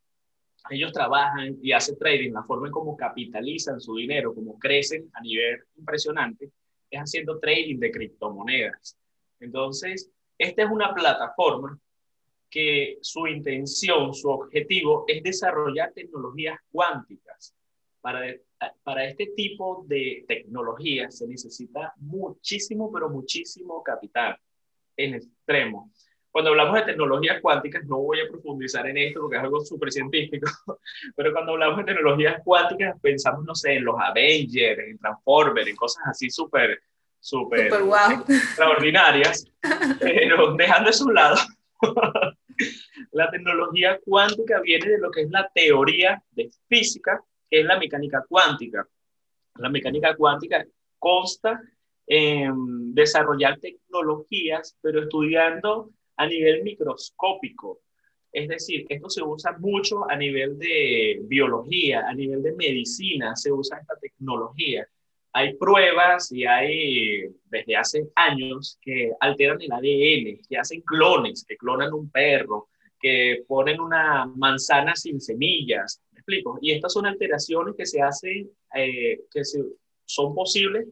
ellos 0.69 0.93
trabajan 0.93 1.57
y 1.61 1.71
hacen 1.71 1.97
trading, 1.97 2.31
la 2.31 2.43
forma 2.43 2.67
en 2.67 2.73
cómo 2.73 2.95
capitalizan 2.95 3.81
su 3.81 3.95
dinero, 3.95 4.35
cómo 4.35 4.57
crecen 4.59 5.09
a 5.13 5.21
nivel 5.21 5.59
impresionante, 5.77 6.51
es 6.89 6.99
haciendo 6.99 7.39
trading 7.39 7.79
de 7.79 7.91
criptomonedas. 7.91 8.97
Entonces, 9.39 10.11
esta 10.37 10.63
es 10.63 10.69
una 10.69 10.93
plataforma 10.93 11.79
que 12.49 12.97
su 13.01 13.27
intención, 13.27 14.13
su 14.13 14.29
objetivo 14.29 15.05
es 15.07 15.23
desarrollar 15.23 15.91
tecnologías 15.93 16.59
cuánticas 16.71 17.55
para 18.11 18.35
para 18.83 19.05
este 19.05 19.27
tipo 19.35 19.85
de 19.87 20.25
tecnología 20.27 21.09
se 21.11 21.27
necesita 21.27 21.93
muchísimo, 21.97 22.91
pero 22.91 23.09
muchísimo 23.09 23.81
capital 23.83 24.37
en 24.97 25.15
extremo. 25.15 25.91
Cuando 26.31 26.51
hablamos 26.51 26.75
de 26.75 26.83
tecnologías 26.83 27.41
cuánticas, 27.41 27.85
no 27.85 27.97
voy 27.99 28.19
a 28.19 28.29
profundizar 28.29 28.85
en 28.87 28.97
esto 28.97 29.21
porque 29.21 29.37
es 29.37 29.43
algo 29.43 29.61
súper 29.61 29.91
científico, 29.91 30.47
pero 31.15 31.31
cuando 31.31 31.53
hablamos 31.53 31.77
de 31.77 31.85
tecnologías 31.85 32.41
cuánticas, 32.43 32.99
pensamos, 33.01 33.45
no 33.45 33.55
sé, 33.55 33.75
en 33.75 33.85
los 33.85 33.95
Avengers, 33.99 34.79
en 34.79 34.97
Transformers, 34.99 35.67
en 35.67 35.75
cosas 35.75 36.03
así 36.07 36.29
súper, 36.29 36.79
súper 37.19 37.71
extraordinarias, 38.27 39.45
pero 39.99 40.53
dejando 40.55 40.89
eso 40.89 41.05
a 41.05 41.07
un 41.07 41.13
lado, 41.15 41.37
la 43.11 43.31
tecnología 43.31 43.99
cuántica 44.05 44.59
viene 44.61 44.89
de 44.89 44.99
lo 44.99 45.09
que 45.09 45.21
es 45.21 45.31
la 45.31 45.49
teoría 45.53 46.21
de 46.31 46.51
física 46.67 47.23
que 47.49 47.61
es 47.61 47.65
la 47.65 47.79
mecánica 47.79 48.23
cuántica. 48.27 48.87
La 49.55 49.69
mecánica 49.69 50.15
cuántica 50.15 50.65
consta 50.97 51.61
en 52.05 52.93
desarrollar 52.93 53.59
tecnologías, 53.59 54.77
pero 54.81 55.01
estudiando 55.01 55.91
a 56.17 56.25
nivel 56.27 56.63
microscópico. 56.63 57.81
Es 58.31 58.47
decir, 58.47 58.85
esto 58.89 59.09
se 59.09 59.23
usa 59.23 59.57
mucho 59.57 60.09
a 60.09 60.15
nivel 60.15 60.57
de 60.57 61.19
biología, 61.23 62.07
a 62.07 62.13
nivel 62.13 62.43
de 62.43 62.53
medicina, 62.53 63.35
se 63.35 63.51
usa 63.51 63.79
esta 63.79 63.95
tecnología. 63.99 64.87
Hay 65.33 65.55
pruebas 65.55 66.31
y 66.31 66.45
hay 66.45 67.27
desde 67.45 67.75
hace 67.75 68.07
años 68.15 68.77
que 68.81 69.11
alteran 69.19 69.61
el 69.61 69.71
ADN, 69.71 70.41
que 70.47 70.57
hacen 70.57 70.81
clones, 70.81 71.45
que 71.47 71.57
clonan 71.57 71.93
un 71.93 72.09
perro, 72.09 72.67
que 72.99 73.43
ponen 73.47 73.79
una 73.79 74.25
manzana 74.25 74.95
sin 74.95 75.21
semillas, 75.21 76.01
y 76.61 76.71
estas 76.71 76.93
son 76.93 77.05
alteraciones 77.05 77.75
que 77.75 77.85
se 77.85 78.01
hacen, 78.01 78.49
eh, 78.75 79.21
que 79.31 79.41
son 80.05 80.35
posibles 80.35 80.87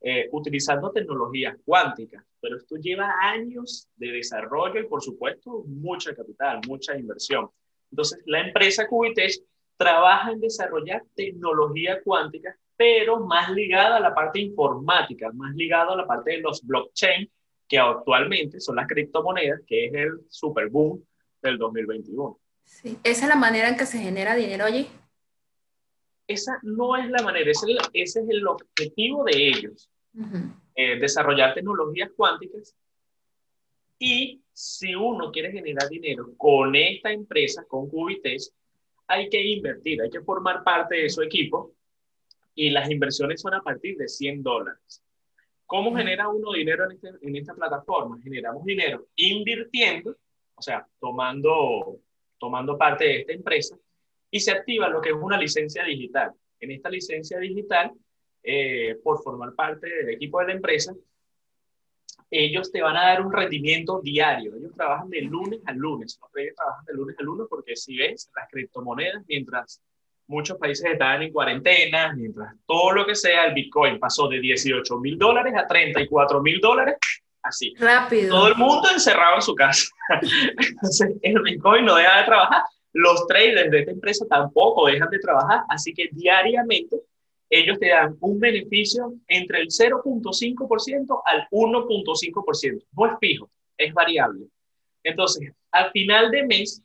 eh, 0.00 0.28
utilizando 0.32 0.90
tecnologías 0.90 1.56
cuánticas, 1.64 2.24
pero 2.40 2.56
esto 2.56 2.74
lleva 2.76 3.14
años 3.20 3.88
de 3.96 4.08
desarrollo 4.12 4.80
y, 4.80 4.88
por 4.88 5.00
supuesto, 5.00 5.62
mucha 5.66 6.12
capital, 6.14 6.60
mucha 6.66 6.98
inversión. 6.98 7.48
Entonces, 7.90 8.20
la 8.26 8.40
empresa 8.40 8.88
Cubitech 8.88 9.32
trabaja 9.76 10.32
en 10.32 10.40
desarrollar 10.40 11.04
tecnología 11.14 12.02
cuántica, 12.02 12.56
pero 12.76 13.20
más 13.20 13.50
ligada 13.50 13.98
a 13.98 14.00
la 14.00 14.12
parte 14.12 14.40
informática, 14.40 15.30
más 15.32 15.54
ligada 15.54 15.92
a 15.92 15.96
la 15.96 16.06
parte 16.06 16.32
de 16.32 16.38
los 16.38 16.66
blockchain, 16.66 17.30
que 17.68 17.78
actualmente 17.78 18.60
son 18.60 18.76
las 18.76 18.88
criptomonedas, 18.88 19.60
que 19.66 19.86
es 19.86 19.94
el 19.94 20.20
super 20.28 20.68
boom 20.68 21.00
del 21.40 21.58
2021. 21.58 22.41
Sí. 22.80 22.98
¿Esa 23.04 23.22
es 23.24 23.28
la 23.28 23.36
manera 23.36 23.68
en 23.68 23.76
que 23.76 23.86
se 23.86 23.98
genera 23.98 24.34
dinero 24.34 24.64
allí? 24.64 24.88
Esa 26.26 26.58
no 26.62 26.96
es 26.96 27.08
la 27.10 27.22
manera, 27.22 27.50
ese, 27.50 27.76
es 27.92 28.16
el 28.16 28.46
objetivo 28.46 29.24
de 29.24 29.48
ellos, 29.48 29.90
eh, 30.74 30.98
desarrollar 30.98 31.54
tecnologías 31.54 32.10
cuánticas. 32.16 32.74
Y 33.98 34.40
si 34.52 34.94
uno 34.94 35.30
quiere 35.30 35.52
generar 35.52 35.88
dinero 35.88 36.32
con 36.36 36.74
esta 36.74 37.12
empresa, 37.12 37.64
con 37.68 37.88
Cubites, 37.88 38.54
hay 39.06 39.28
que 39.28 39.42
invertir, 39.42 40.00
hay 40.00 40.10
que 40.10 40.22
formar 40.22 40.64
parte 40.64 40.96
de 40.96 41.10
su 41.10 41.22
equipo 41.22 41.74
y 42.54 42.70
las 42.70 42.90
inversiones 42.90 43.40
son 43.40 43.54
a 43.54 43.62
partir 43.62 43.96
de 43.98 44.08
100 44.08 44.42
dólares. 44.42 45.02
¿Cómo 45.66 45.94
genera 45.94 46.28
uno 46.28 46.52
dinero 46.52 46.84
en, 46.84 46.92
este, 46.92 47.10
en 47.20 47.36
esta 47.36 47.54
plataforma? 47.54 48.18
Generamos 48.22 48.64
dinero 48.64 49.08
invirtiendo, 49.16 50.16
o 50.54 50.62
sea, 50.62 50.86
tomando 50.98 52.00
tomando 52.42 52.76
parte 52.76 53.04
de 53.04 53.20
esta 53.20 53.32
empresa 53.32 53.76
y 54.28 54.40
se 54.40 54.50
activa 54.50 54.88
lo 54.88 55.00
que 55.00 55.10
es 55.10 55.14
una 55.14 55.38
licencia 55.38 55.84
digital. 55.84 56.32
En 56.58 56.72
esta 56.72 56.90
licencia 56.90 57.38
digital, 57.38 57.92
eh, 58.42 58.96
por 59.04 59.22
formar 59.22 59.54
parte 59.54 59.88
del 59.88 60.08
equipo 60.08 60.40
de 60.40 60.46
la 60.48 60.52
empresa, 60.54 60.92
ellos 62.28 62.72
te 62.72 62.82
van 62.82 62.96
a 62.96 63.04
dar 63.04 63.24
un 63.24 63.32
rendimiento 63.32 64.00
diario. 64.02 64.56
Ellos 64.56 64.72
trabajan 64.74 65.08
de 65.08 65.20
lunes 65.20 65.60
a 65.66 65.72
lunes. 65.72 66.18
Ellos 66.34 66.56
trabajan 66.56 66.84
de 66.84 66.94
lunes 66.94 67.16
a 67.16 67.22
lunes 67.22 67.46
porque 67.48 67.76
si 67.76 67.96
ves 67.96 68.28
las 68.34 68.48
criptomonedas, 68.50 69.22
mientras 69.28 69.80
muchos 70.26 70.58
países 70.58 70.90
estaban 70.90 71.22
en 71.22 71.32
cuarentena, 71.32 72.12
mientras 72.12 72.56
todo 72.66 72.90
lo 72.90 73.06
que 73.06 73.14
sea, 73.14 73.44
el 73.44 73.54
Bitcoin 73.54 74.00
pasó 74.00 74.26
de 74.26 74.40
18 74.40 74.98
mil 74.98 75.16
dólares 75.16 75.54
a 75.56 75.64
34 75.64 76.42
mil 76.42 76.58
dólares, 76.58 76.96
así. 77.42 77.74
Rápido. 77.78 78.30
Todo 78.30 78.48
el 78.48 78.56
mundo 78.56 78.88
encerrado 78.90 79.36
en 79.36 79.42
su 79.42 79.54
casa. 79.54 79.86
Entonces, 80.58 81.16
el 81.22 81.42
Bitcoin 81.42 81.84
no 81.84 81.96
deja 81.96 82.18
de 82.18 82.24
trabajar. 82.24 82.62
Los 82.92 83.26
traders 83.26 83.70
de 83.70 83.80
esta 83.80 83.90
empresa 83.92 84.26
tampoco 84.28 84.86
dejan 84.86 85.08
de 85.10 85.18
trabajar, 85.18 85.62
así 85.68 85.94
que 85.94 86.08
diariamente 86.12 86.96
ellos 87.48 87.78
te 87.78 87.88
dan 87.88 88.16
un 88.20 88.38
beneficio 88.38 89.14
entre 89.28 89.60
el 89.60 89.68
0.5% 89.68 91.22
al 91.24 91.48
1.5%. 91.50 92.84
No 92.92 93.06
es 93.06 93.12
fijo, 93.20 93.50
es 93.76 93.92
variable. 93.92 94.46
Entonces, 95.02 95.52
al 95.70 95.90
final 95.90 96.30
de 96.30 96.44
mes, 96.44 96.82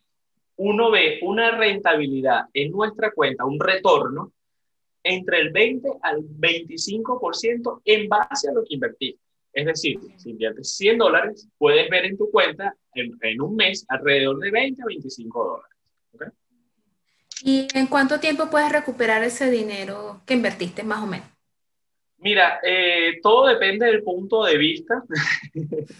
uno 0.58 0.92
ve 0.92 1.20
una 1.22 1.52
rentabilidad 1.52 2.46
en 2.54 2.72
nuestra 2.72 3.12
cuenta, 3.12 3.46
un 3.46 3.60
retorno 3.60 4.34
entre 5.04 5.40
el 5.40 5.52
20 5.52 5.90
al 6.02 6.24
25% 6.24 7.82
en 7.86 8.10
base 8.10 8.50
a 8.50 8.54
lo 8.54 8.64
que 8.64 8.74
invertiste. 8.74 9.27
Es 9.54 9.66
decir, 9.66 10.00
si 10.18 10.32
inviertes 10.32 10.76
100 10.76 10.98
dólares, 10.98 11.48
puedes 11.58 11.90
ver 11.90 12.06
en 12.06 12.18
tu 12.18 12.30
cuenta 12.30 12.76
en, 12.94 13.42
un 13.42 13.56
mes 13.56 13.86
alrededor 13.90 14.40
de 14.40 14.52
20 14.52 14.82
a 14.82 14.86
25 14.86 15.44
dólares. 15.44 16.34
¿Y 17.44 17.68
en 17.74 17.88
cuánto 17.88 18.20
tiempo 18.20 18.50
puedes 18.50 18.72
recuperar 18.72 19.24
ese 19.24 19.50
dinero 19.52 20.22
que 20.26 20.34
invertiste 20.34 20.84
más 20.84 21.04
o 21.04 21.08
menos? 21.08 21.28
Mira, 22.20 22.60
eh, 22.64 23.20
todo 23.22 23.48
depende 23.48 23.86
del 23.86 24.04
punto 24.04 24.44
de 24.44 24.58
vista, 24.58 25.04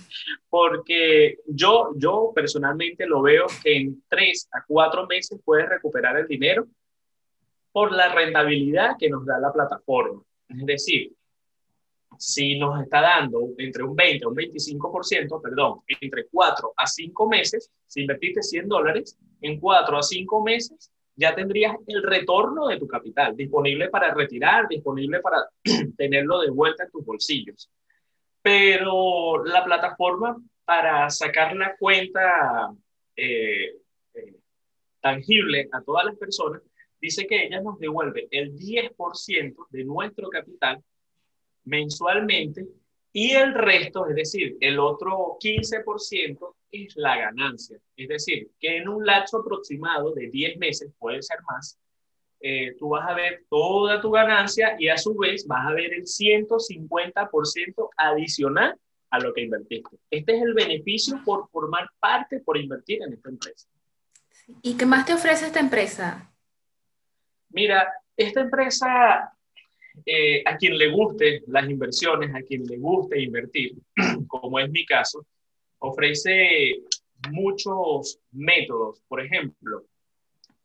porque 0.50 1.38
yo, 1.46 1.92
yo 1.96 2.32
personalmente 2.34 3.06
lo 3.06 3.22
veo 3.22 3.46
que 3.64 3.78
en 3.78 4.04
3 4.10 4.50
a 4.54 4.64
4 4.66 5.06
meses 5.06 5.40
puedes 5.46 5.70
recuperar 5.70 6.18
el 6.18 6.28
dinero 6.28 6.68
por 7.72 7.92
la 7.92 8.12
rentabilidad 8.12 8.96
que 8.98 9.10
nos 9.10 9.24
da 9.28 9.38
la 9.38 9.54
plataforma. 9.54 10.24
Es 10.50 10.66
decir, 10.66 11.14
si 12.18 12.58
nos 12.58 12.82
está 12.82 13.02
dando 13.02 13.50
entre 13.58 13.84
un 13.84 13.96
20 13.96 14.26
a 14.26 14.28
un 14.30 14.36
25%, 14.36 15.42
perdón, 15.42 15.82
entre 16.02 16.28
4 16.28 16.74
a 16.76 16.88
5 16.88 17.30
meses, 17.30 17.72
si 17.86 18.02
invertiste 18.02 18.42
100 18.42 18.68
dólares, 18.68 19.18
en 19.42 19.60
4 19.60 19.98
a 19.98 20.04
5 20.04 20.44
meses 20.44 20.92
ya 21.18 21.34
tendrías 21.34 21.76
el 21.88 22.04
retorno 22.04 22.68
de 22.68 22.78
tu 22.78 22.88
capital 22.88 23.36
disponible 23.36 23.90
para 23.90 24.14
retirar, 24.14 24.68
disponible 24.68 25.20
para 25.20 25.50
tenerlo 25.98 26.42
de 26.42 26.52
vuelta 26.52 26.84
en 26.84 26.92
tus 26.92 27.04
bolsillos. 27.04 27.70
Pero 28.42 29.44
la 29.44 29.66
plataforma 29.66 30.38
para 30.64 31.10
sacar 31.10 31.56
la 31.56 31.76
cuenta 31.76 32.72
eh, 33.16 33.78
eh, 34.14 34.36
tangible 35.02 35.68
a 35.72 35.82
todas 35.82 36.06
las 36.06 36.16
personas 36.18 36.62
dice 37.02 37.26
que 37.26 37.46
ella 37.46 37.62
nos 37.62 37.80
devuelve 37.80 38.28
el 38.32 38.56
10% 38.56 39.56
de 39.70 39.84
nuestro 39.84 40.30
capital 40.30 40.84
mensualmente 41.68 42.66
y 43.14 43.32
el 43.32 43.54
resto, 43.54 44.08
es 44.08 44.16
decir, 44.16 44.58
el 44.60 44.80
otro 44.80 45.38
15% 45.40 46.56
es 46.72 46.96
la 46.98 47.18
ganancia. 47.18 47.80
Es 47.96 48.08
decir, 48.10 48.52
que 48.60 48.78
en 48.78 48.88
un 48.88 49.06
lapso 49.06 49.38
aproximado 49.38 50.14
de 50.14 50.30
10 50.30 50.58
meses, 50.58 50.92
puede 51.00 51.22
ser 51.22 51.38
más, 51.50 51.80
eh, 52.40 52.76
tú 52.78 52.90
vas 52.90 53.10
a 53.10 53.16
ver 53.16 53.46
toda 53.50 54.00
tu 54.00 54.12
ganancia 54.12 54.76
y 54.78 54.90
a 54.90 54.98
su 54.98 55.16
vez 55.16 55.48
vas 55.48 55.66
a 55.66 55.74
ver 55.74 55.94
el 55.94 56.04
150% 56.04 57.90
adicional 57.98 58.78
a 59.10 59.20
lo 59.20 59.34
que 59.34 59.42
invertiste. 59.42 59.98
Este 60.12 60.36
es 60.36 60.42
el 60.44 60.54
beneficio 60.54 61.20
por 61.26 61.50
formar 61.50 61.90
parte, 62.00 62.40
por 62.42 62.58
invertir 62.58 63.02
en 63.02 63.14
esta 63.14 63.30
empresa. 63.30 63.68
¿Y 64.62 64.78
qué 64.78 64.86
más 64.86 65.06
te 65.06 65.14
ofrece 65.14 65.48
esta 65.48 65.60
empresa? 65.60 66.32
Mira, 67.50 67.92
esta 68.16 68.42
empresa, 68.42 69.34
eh, 70.06 70.44
a 70.46 70.58
quien 70.58 70.78
le 70.78 70.90
guste 70.92 71.44
las 71.48 71.70
inversiones, 71.70 72.34
a 72.36 72.42
quien 72.42 72.66
le 72.66 72.78
guste 72.78 73.22
invertir, 73.22 73.74
como 74.28 74.60
es 74.60 74.70
mi 74.70 74.86
caso, 74.86 75.26
ofrece 75.80 76.84
muchos 77.32 78.20
métodos. 78.32 79.02
Por 79.08 79.22
ejemplo, 79.22 79.86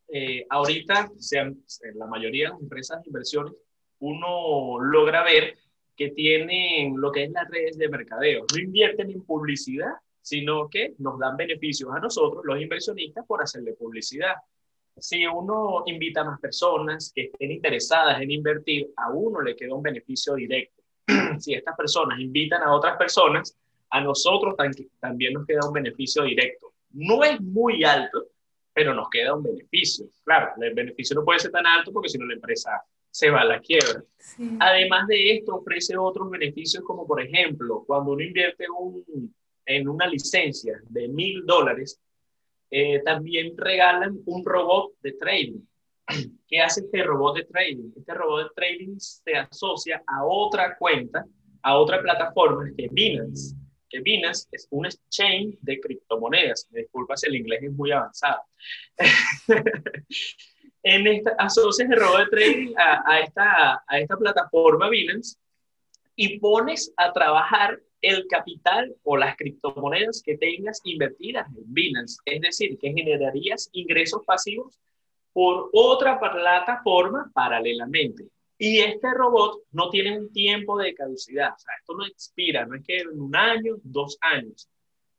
eh, 0.08 0.44
ahorita, 0.48 1.10
sean, 1.18 1.62
la 1.94 2.06
mayoría 2.06 2.46
de 2.46 2.50
las 2.50 2.60
empresas 2.60 3.02
de 3.02 3.08
inversiones, 3.08 3.54
uno 4.00 4.80
logra 4.80 5.24
ver 5.24 5.56
que 5.96 6.10
tienen 6.10 7.00
lo 7.00 7.12
que 7.12 7.24
es 7.24 7.30
las 7.30 7.48
redes 7.48 7.78
de 7.78 7.88
mercadeo. 7.88 8.44
No 8.52 8.60
invierten 8.60 9.10
en 9.10 9.22
publicidad, 9.22 9.92
sino 10.20 10.68
que 10.68 10.94
nos 10.98 11.18
dan 11.18 11.36
beneficios 11.36 11.90
a 11.94 12.00
nosotros, 12.00 12.44
los 12.44 12.60
inversionistas, 12.60 13.26
por 13.26 13.42
hacerle 13.42 13.74
publicidad. 13.74 14.34
Si 14.98 15.26
uno 15.26 15.82
invita 15.86 16.20
a 16.20 16.24
más 16.24 16.40
personas 16.40 17.12
que 17.14 17.22
estén 17.22 17.50
interesadas 17.50 18.20
en 18.20 18.30
invertir, 18.30 18.92
a 18.96 19.10
uno 19.10 19.40
le 19.40 19.56
queda 19.56 19.74
un 19.74 19.82
beneficio 19.82 20.34
directo. 20.34 20.82
si 21.38 21.54
estas 21.54 21.76
personas 21.76 22.20
invitan 22.20 22.62
a 22.62 22.74
otras 22.74 22.96
personas, 22.96 23.56
a 23.90 24.00
nosotros 24.00 24.54
también 25.00 25.34
nos 25.34 25.46
queda 25.46 25.66
un 25.66 25.72
beneficio 25.72 26.22
directo. 26.22 26.72
No 26.90 27.22
es 27.24 27.40
muy 27.40 27.84
alto, 27.84 28.26
pero 28.72 28.94
nos 28.94 29.08
queda 29.10 29.34
un 29.34 29.42
beneficio. 29.42 30.06
Claro, 30.24 30.52
el 30.60 30.74
beneficio 30.74 31.14
no 31.16 31.24
puede 31.24 31.40
ser 31.40 31.50
tan 31.50 31.66
alto 31.66 31.92
porque 31.92 32.08
si 32.08 32.18
no 32.18 32.26
la 32.26 32.34
empresa 32.34 32.82
se 33.10 33.30
va 33.30 33.42
a 33.42 33.44
la 33.44 33.60
quiebra. 33.60 34.02
Además 34.60 35.06
de 35.06 35.36
esto, 35.36 35.56
ofrece 35.56 35.96
otros 35.96 36.30
beneficios 36.30 36.82
como 36.84 37.06
por 37.06 37.20
ejemplo, 37.20 37.84
cuando 37.86 38.12
uno 38.12 38.22
invierte 38.22 38.64
en 39.66 39.88
una 39.88 40.06
licencia 40.06 40.80
de 40.88 41.08
mil 41.08 41.44
dólares, 41.44 42.00
eh, 42.74 43.02
también 43.04 43.52
regalan 43.54 44.18
un 44.24 44.42
robot 44.46 44.92
de 45.02 45.12
trading. 45.12 45.60
¿Qué 46.48 46.58
hace 46.58 46.80
este 46.80 47.02
robot 47.02 47.36
de 47.36 47.44
trading? 47.44 47.92
Este 47.94 48.14
robot 48.14 48.44
de 48.44 48.50
trading 48.56 48.98
se 48.98 49.34
asocia 49.34 50.02
a 50.06 50.24
otra 50.24 50.78
cuenta, 50.78 51.22
a 51.62 51.78
otra 51.78 52.00
plataforma 52.00 52.70
que 52.74 52.86
es 52.86 52.92
Binance. 52.92 53.54
Que 53.90 54.00
Binance 54.00 54.48
es 54.52 54.66
un 54.70 54.86
exchange 54.86 55.58
de 55.60 55.78
criptomonedas. 55.80 56.66
Me 56.70 56.80
disculpa 56.80 57.14
si 57.14 57.26
el 57.26 57.36
inglés 57.36 57.62
es 57.62 57.72
muy 57.72 57.92
avanzado. 57.92 58.40
en 60.82 61.06
esta, 61.08 61.32
asocias 61.38 61.90
el 61.90 62.00
robot 62.00 62.20
de 62.20 62.30
trading 62.30 62.74
a, 62.78 63.20
esta, 63.20 63.84
a 63.86 63.98
esta 64.00 64.16
plataforma 64.16 64.88
Binance 64.88 65.36
y 66.16 66.38
pones 66.38 66.90
a 66.96 67.12
trabajar 67.12 67.78
el 68.02 68.26
capital 68.26 68.94
o 69.04 69.16
las 69.16 69.36
criptomonedas 69.36 70.22
que 70.24 70.36
tengas 70.36 70.80
invertidas 70.84 71.46
en 71.56 71.72
Binance. 71.72 72.18
Es 72.24 72.40
decir, 72.40 72.76
que 72.78 72.92
generarías 72.92 73.70
ingresos 73.72 74.22
pasivos 74.26 74.78
por 75.32 75.70
otra 75.72 76.20
plataforma 76.20 77.30
paralelamente. 77.32 78.28
Y 78.58 78.78
este 78.80 79.12
robot 79.14 79.62
no 79.72 79.88
tiene 79.88 80.18
un 80.18 80.32
tiempo 80.32 80.78
de 80.78 80.94
caducidad, 80.94 81.54
o 81.54 81.58
sea, 81.58 81.74
esto 81.80 81.94
no 81.94 82.06
expira, 82.06 82.64
no 82.66 82.76
es 82.76 82.84
que 82.84 82.98
en 82.98 83.20
un 83.20 83.34
año, 83.34 83.76
dos 83.82 84.18
años. 84.20 84.68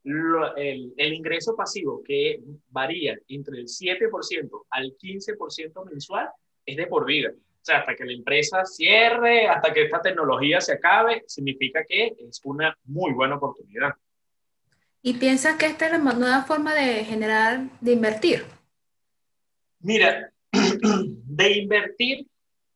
el, 0.04 0.92
el, 0.96 1.12
ingreso 1.14 1.56
pasivo 1.56 2.02
que 2.02 2.40
varía 2.68 3.18
entre 3.28 3.60
el 3.60 3.66
7% 3.66 4.64
al 4.70 4.96
15% 4.96 5.90
mensual 5.90 6.28
es 6.64 6.76
de 6.76 6.86
por 6.86 7.06
vida. 7.06 7.32
O 7.64 7.66
sea, 7.66 7.78
hasta 7.78 7.96
que 7.96 8.04
la 8.04 8.12
empresa 8.12 8.62
cierre, 8.66 9.48
hasta 9.48 9.72
que 9.72 9.84
esta 9.84 10.02
tecnología 10.02 10.60
se 10.60 10.74
acabe, 10.74 11.24
significa 11.26 11.82
que 11.88 12.14
es 12.18 12.38
una 12.44 12.76
muy 12.84 13.14
buena 13.14 13.36
oportunidad. 13.36 13.94
¿Y 15.00 15.14
piensas 15.14 15.56
que 15.56 15.64
esta 15.64 15.86
es 15.86 15.92
la 15.92 15.98
nueva 15.98 16.42
forma 16.42 16.74
de 16.74 17.06
generar, 17.06 17.62
de 17.80 17.92
invertir? 17.92 18.44
Mira, 19.80 20.30
de 20.52 21.52
invertir 21.52 22.26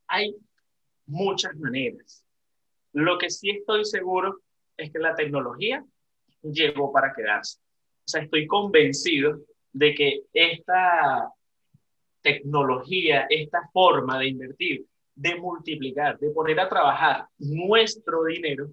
hay 0.07 0.35
muchas 1.05 1.55
maneras. 1.57 2.25
Lo 2.91 3.19
que 3.19 3.29
sí 3.29 3.51
estoy 3.51 3.85
seguro 3.85 4.39
es 4.75 4.91
que 4.91 4.97
la 4.97 5.13
tecnología 5.13 5.85
llegó 6.41 6.91
para 6.91 7.13
quedarse. 7.13 7.59
O 7.59 8.07
sea, 8.07 8.23
estoy 8.23 8.47
convencido 8.47 9.39
de 9.71 9.93
que 9.93 10.21
esta 10.33 11.31
tecnología, 12.21 13.27
esta 13.29 13.69
forma 13.71 14.19
de 14.19 14.27
invertir, 14.27 14.85
de 15.15 15.35
multiplicar, 15.35 16.17
de 16.19 16.31
poner 16.31 16.59
a 16.59 16.69
trabajar 16.69 17.25
nuestro 17.37 18.25
dinero, 18.25 18.69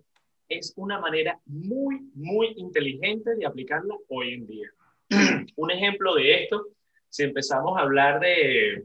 es 0.48 0.72
una 0.76 1.00
manera 1.00 1.40
muy, 1.46 2.08
muy 2.14 2.54
inteligente 2.56 3.34
de 3.34 3.46
aplicarla 3.46 3.96
hoy 4.08 4.34
en 4.34 4.46
día. 4.46 4.70
Un 5.56 5.70
ejemplo 5.70 6.14
de 6.14 6.44
esto, 6.44 6.68
si 7.08 7.24
empezamos 7.24 7.76
a 7.76 7.82
hablar 7.82 8.20
de, 8.20 8.84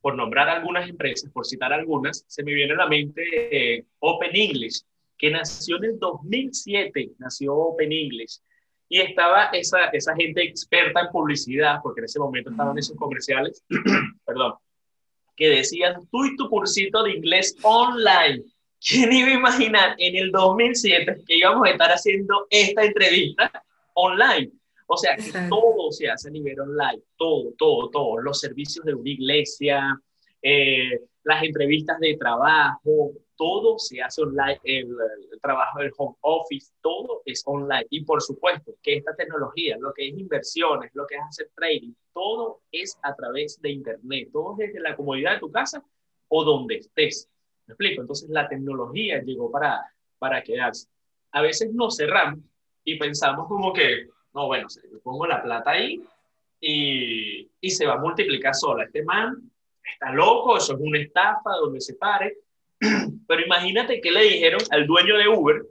por 0.00 0.14
nombrar 0.16 0.48
algunas 0.48 0.88
empresas, 0.88 1.30
por 1.32 1.46
citar 1.46 1.72
algunas, 1.72 2.24
se 2.28 2.42
me 2.44 2.54
viene 2.54 2.74
a 2.74 2.76
la 2.76 2.88
mente 2.88 3.22
eh, 3.50 3.84
Open 3.98 4.30
English, 4.32 4.82
que 5.18 5.30
nació 5.30 5.76
en 5.78 5.84
el 5.84 5.98
2007, 5.98 7.10
nació 7.18 7.54
Open 7.54 7.92
English 7.92 8.38
y 8.92 9.00
estaba 9.00 9.44
esa, 9.52 9.84
esa 9.86 10.14
gente 10.16 10.42
experta 10.42 11.02
en 11.02 11.08
publicidad, 11.12 11.78
porque 11.80 12.00
en 12.00 12.06
ese 12.06 12.18
momento 12.18 12.50
estaban 12.50 12.76
esos 12.76 12.96
comerciales, 12.96 13.64
perdón, 14.26 14.54
que 15.36 15.48
decían 15.48 15.94
tú 16.10 16.24
y 16.24 16.36
tu 16.36 16.50
cursito 16.50 17.04
de 17.04 17.12
inglés 17.12 17.56
online. 17.62 18.42
¿Quién 18.84 19.12
iba 19.12 19.28
a 19.28 19.34
imaginar 19.34 19.94
en 19.96 20.16
el 20.16 20.32
2007 20.32 21.22
que 21.24 21.36
íbamos 21.36 21.68
a 21.68 21.70
estar 21.70 21.90
haciendo 21.90 22.48
esta 22.50 22.84
entrevista 22.84 23.62
online? 23.94 24.50
O 24.86 24.96
sea, 24.96 25.14
que 25.14 25.30
todo 25.48 25.92
se 25.92 26.10
hace 26.10 26.28
a 26.28 26.32
nivel 26.32 26.58
online, 26.58 27.00
todo, 27.16 27.52
todo, 27.56 27.90
todo. 27.90 28.20
Los 28.20 28.40
servicios 28.40 28.84
de 28.84 28.94
una 28.94 29.08
iglesia, 29.08 30.00
eh, 30.42 30.98
las 31.22 31.44
entrevistas 31.44 32.00
de 32.00 32.16
trabajo, 32.16 33.12
todo 33.40 33.78
se 33.78 34.02
hace 34.02 34.20
online, 34.20 34.60
el, 34.64 34.94
trabajo 35.40 35.78
del 35.78 35.90
home 35.96 36.14
office, 36.20 36.74
todo 36.82 37.22
es 37.24 37.42
online. 37.46 37.86
Y 37.88 38.04
por 38.04 38.20
supuesto 38.20 38.74
que 38.82 38.96
esta 38.96 39.16
tecnología, 39.16 39.78
lo 39.80 39.94
que 39.94 40.08
es 40.08 40.18
inversiones, 40.18 40.90
lo 40.92 41.06
que 41.06 41.14
es 41.14 41.22
hacer 41.22 41.50
trading, 41.56 41.94
todo 42.12 42.60
es 42.70 42.98
a 43.02 43.14
través 43.14 43.58
de 43.62 43.70
Internet, 43.70 44.28
todo 44.30 44.56
desde 44.58 44.78
la 44.80 44.94
comodidad 44.94 45.32
de 45.32 45.38
tu 45.38 45.50
casa 45.50 45.82
o 46.28 46.44
donde 46.44 46.76
estés. 46.76 47.30
¿Me 47.66 47.72
explico? 47.72 48.02
Entonces 48.02 48.28
la 48.28 48.46
tecnología 48.46 49.22
llegó 49.22 49.50
para, 49.50 49.90
para 50.18 50.42
quedarse. 50.42 50.86
A 51.32 51.40
veces 51.40 51.72
nos 51.72 51.96
cerramos 51.96 52.40
y 52.84 52.98
pensamos 52.98 53.48
como 53.48 53.72
que, 53.72 54.06
no, 54.34 54.48
bueno, 54.48 54.68
yo 54.92 55.00
pongo 55.00 55.26
la 55.26 55.42
plata 55.42 55.70
ahí 55.70 55.98
y, 56.60 57.50
y 57.58 57.70
se 57.70 57.86
va 57.86 57.94
a 57.94 58.00
multiplicar 58.00 58.54
sola. 58.54 58.84
Este 58.84 59.02
man 59.02 59.50
está 59.82 60.12
loco, 60.12 60.58
eso 60.58 60.74
es 60.74 60.80
una 60.82 60.98
estafa 60.98 61.52
donde 61.58 61.80
se 61.80 61.94
pare 61.94 62.36
pero 63.30 63.46
imagínate 63.46 64.00
que 64.00 64.10
le 64.10 64.24
dijeron 64.24 64.60
al 64.72 64.88
dueño 64.88 65.16
de 65.16 65.28
Uber, 65.28 65.64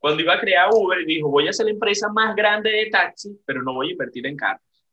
cuando 0.00 0.20
iba 0.20 0.34
a 0.34 0.40
crear 0.40 0.68
Uber, 0.72 1.06
dijo, 1.06 1.28
voy 1.28 1.46
a 1.46 1.52
ser 1.52 1.66
la 1.66 1.70
empresa 1.70 2.08
más 2.08 2.34
grande 2.34 2.72
de 2.72 2.86
taxi, 2.90 3.38
pero 3.46 3.62
no 3.62 3.72
voy 3.72 3.90
a 3.90 3.92
invertir 3.92 4.26
en 4.26 4.36
carros. 4.36 4.84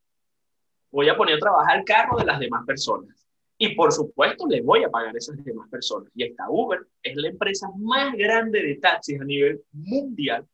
Voy 0.92 1.10
a 1.10 1.18
poner 1.18 1.38
a 1.38 1.40
trabajar 1.40 1.80
el 1.80 1.84
carro 1.84 2.20
de 2.20 2.26
las 2.26 2.40
demás 2.40 2.64
personas. 2.64 3.26
Y 3.58 3.74
por 3.74 3.92
supuesto, 3.92 4.46
le 4.48 4.62
voy 4.62 4.84
a 4.84 4.90
pagar 4.92 5.16
a 5.16 5.18
esas 5.18 5.44
demás 5.44 5.68
personas. 5.68 6.12
Y 6.14 6.26
esta 6.26 6.48
Uber 6.48 6.86
es 7.02 7.16
la 7.16 7.28
empresa 7.28 7.68
más 7.76 8.16
grande 8.16 8.62
de 8.62 8.76
taxis 8.76 9.20
a 9.20 9.24
nivel 9.24 9.64
mundial 9.72 10.46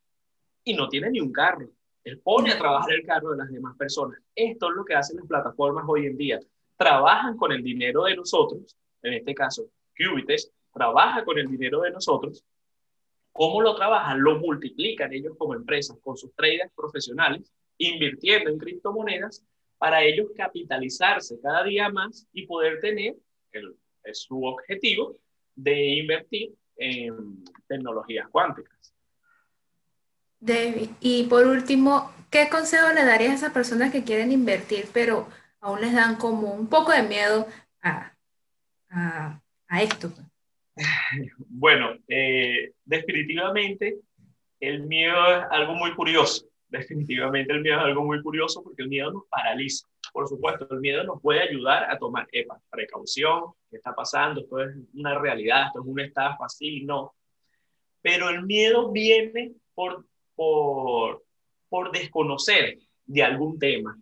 y 0.63 0.73
no 0.73 0.87
tiene 0.87 1.09
ni 1.09 1.19
un 1.19 1.33
carro. 1.33 1.67
Él 2.05 2.17
pone 2.19 2.53
a 2.53 2.57
trabajar 2.57 2.93
el 2.93 3.05
carro 3.05 3.31
de 3.31 3.39
las 3.39 3.51
demás 3.51 3.75
personas. 3.75 4.21
Esto 4.33 4.69
es 4.69 4.75
lo 4.77 4.85
que 4.85 4.95
hacen 4.95 5.17
las 5.17 5.27
plataformas 5.27 5.83
hoy 5.85 6.05
en 6.05 6.15
día. 6.15 6.39
Trabajan 6.77 7.35
con 7.35 7.51
el 7.51 7.61
dinero 7.61 8.05
de 8.05 8.15
nosotros, 8.15 8.77
en 9.03 9.15
este 9.15 9.35
caso, 9.35 9.65
Cubites, 9.97 10.49
trabaja 10.73 11.23
con 11.25 11.37
el 11.37 11.47
dinero 11.47 11.81
de 11.81 11.91
nosotros 11.91 12.43
¿Cómo 13.31 13.61
lo 13.61 13.75
trabajan? 13.75 14.21
Lo 14.21 14.39
multiplican 14.39 15.13
ellos 15.13 15.35
como 15.37 15.55
empresas 15.55 15.97
con 16.01 16.17
sus 16.17 16.33
traders 16.35 16.71
profesionales, 16.75 17.51
invirtiendo 17.77 18.49
en 18.49 18.57
criptomonedas 18.57 19.43
para 19.77 20.03
ellos 20.03 20.27
capitalizarse 20.35 21.39
cada 21.41 21.63
día 21.63 21.89
más 21.89 22.27
y 22.33 22.45
poder 22.45 22.79
tener 22.81 23.15
el, 23.53 23.75
su 24.13 24.43
objetivo 24.43 25.17
de 25.55 25.95
invertir 25.95 26.53
en 26.75 27.43
tecnologías 27.67 28.27
cuánticas. 28.29 28.93
David, 30.39 30.89
y 30.99 31.23
por 31.25 31.45
último, 31.45 32.11
¿qué 32.29 32.49
consejo 32.49 32.91
le 32.93 33.05
darías 33.05 33.31
a 33.31 33.35
esas 33.35 33.53
personas 33.53 33.91
que 33.91 34.03
quieren 34.03 34.31
invertir, 34.31 34.87
pero 34.91 35.27
aún 35.61 35.81
les 35.81 35.93
dan 35.93 36.15
como 36.17 36.53
un 36.53 36.67
poco 36.67 36.91
de 36.91 37.03
miedo 37.03 37.47
a, 37.81 38.13
a, 38.89 39.41
esto? 39.81 40.11
Bueno, 41.47 41.95
eh, 42.07 42.73
definitivamente 42.85 43.99
el 44.59 44.83
miedo 44.83 45.17
es 45.35 45.43
algo 45.51 45.73
muy 45.73 45.93
curioso. 45.95 46.45
Definitivamente 46.69 47.51
el 47.51 47.61
miedo 47.61 47.79
es 47.79 47.83
algo 47.83 48.03
muy 48.03 48.21
curioso 48.21 48.63
porque 48.63 48.83
el 48.83 48.89
miedo 48.89 49.11
nos 49.11 49.25
paraliza. 49.27 49.87
Por 50.13 50.27
supuesto, 50.27 50.67
el 50.71 50.79
miedo 50.79 51.03
nos 51.03 51.21
puede 51.21 51.41
ayudar 51.41 51.89
a 51.89 51.97
tomar 51.97 52.27
epa, 52.31 52.61
precaución, 52.69 53.53
qué 53.69 53.77
está 53.77 53.93
pasando, 53.93 54.41
esto 54.41 54.61
es 54.61 54.75
una 54.93 55.17
realidad, 55.17 55.67
esto 55.67 55.81
es 55.81 55.85
una 55.87 56.05
estafa, 56.05 56.49
sí, 56.49 56.83
no. 56.83 57.13
Pero 58.01 58.29
el 58.29 58.43
miedo 58.43 58.91
viene 58.91 59.53
por, 59.73 60.05
por, 60.35 61.23
por 61.69 61.91
desconocer 61.91 62.79
de 63.05 63.23
algún 63.23 63.59
tema, 63.59 63.97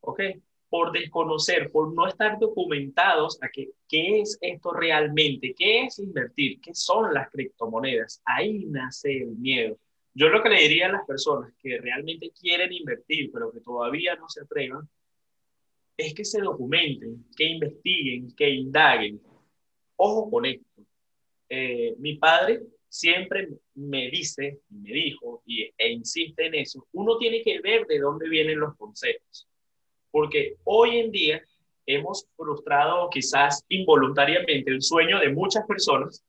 ¿ok? 0.00 0.20
Por 0.68 0.92
desconocer, 0.92 1.70
por 1.70 1.94
no 1.94 2.08
estar 2.08 2.38
documentados 2.38 3.38
a 3.42 3.48
qué, 3.48 3.70
qué 3.88 4.20
es 4.20 4.36
esto 4.40 4.72
realmente, 4.72 5.54
qué 5.56 5.84
es 5.84 5.98
invertir, 5.98 6.60
qué 6.60 6.74
son 6.74 7.14
las 7.14 7.30
criptomonedas. 7.30 8.20
Ahí 8.24 8.64
nace 8.66 9.22
el 9.22 9.36
miedo. 9.36 9.78
Yo 10.12 10.28
lo 10.28 10.42
que 10.42 10.48
le 10.48 10.62
diría 10.62 10.86
a 10.86 10.92
las 10.92 11.06
personas 11.06 11.52
que 11.58 11.78
realmente 11.78 12.30
quieren 12.30 12.72
invertir, 12.72 13.30
pero 13.32 13.52
que 13.52 13.60
todavía 13.60 14.16
no 14.16 14.28
se 14.28 14.40
atrevan, 14.40 14.88
es 15.96 16.14
que 16.14 16.24
se 16.24 16.40
documenten, 16.40 17.24
que 17.36 17.44
investiguen, 17.44 18.34
que 18.34 18.48
indaguen. 18.48 19.20
Ojo 19.96 20.30
con 20.30 20.46
esto. 20.46 20.82
Eh, 21.48 21.94
mi 21.98 22.16
padre 22.16 22.62
siempre 22.88 23.48
me 23.74 24.10
dice, 24.10 24.60
me 24.70 24.90
dijo, 24.90 25.42
y, 25.46 25.70
e 25.76 25.92
insiste 25.92 26.46
en 26.46 26.54
eso, 26.54 26.86
uno 26.92 27.18
tiene 27.18 27.42
que 27.42 27.60
ver 27.60 27.86
de 27.86 27.98
dónde 27.98 28.28
vienen 28.28 28.58
los 28.58 28.76
consejos. 28.76 29.46
Porque 30.16 30.56
hoy 30.64 30.96
en 30.96 31.10
día 31.10 31.42
hemos 31.84 32.26
frustrado 32.34 33.10
quizás 33.10 33.62
involuntariamente 33.68 34.70
el 34.70 34.80
sueño 34.80 35.20
de 35.20 35.28
muchas 35.28 35.66
personas 35.66 36.24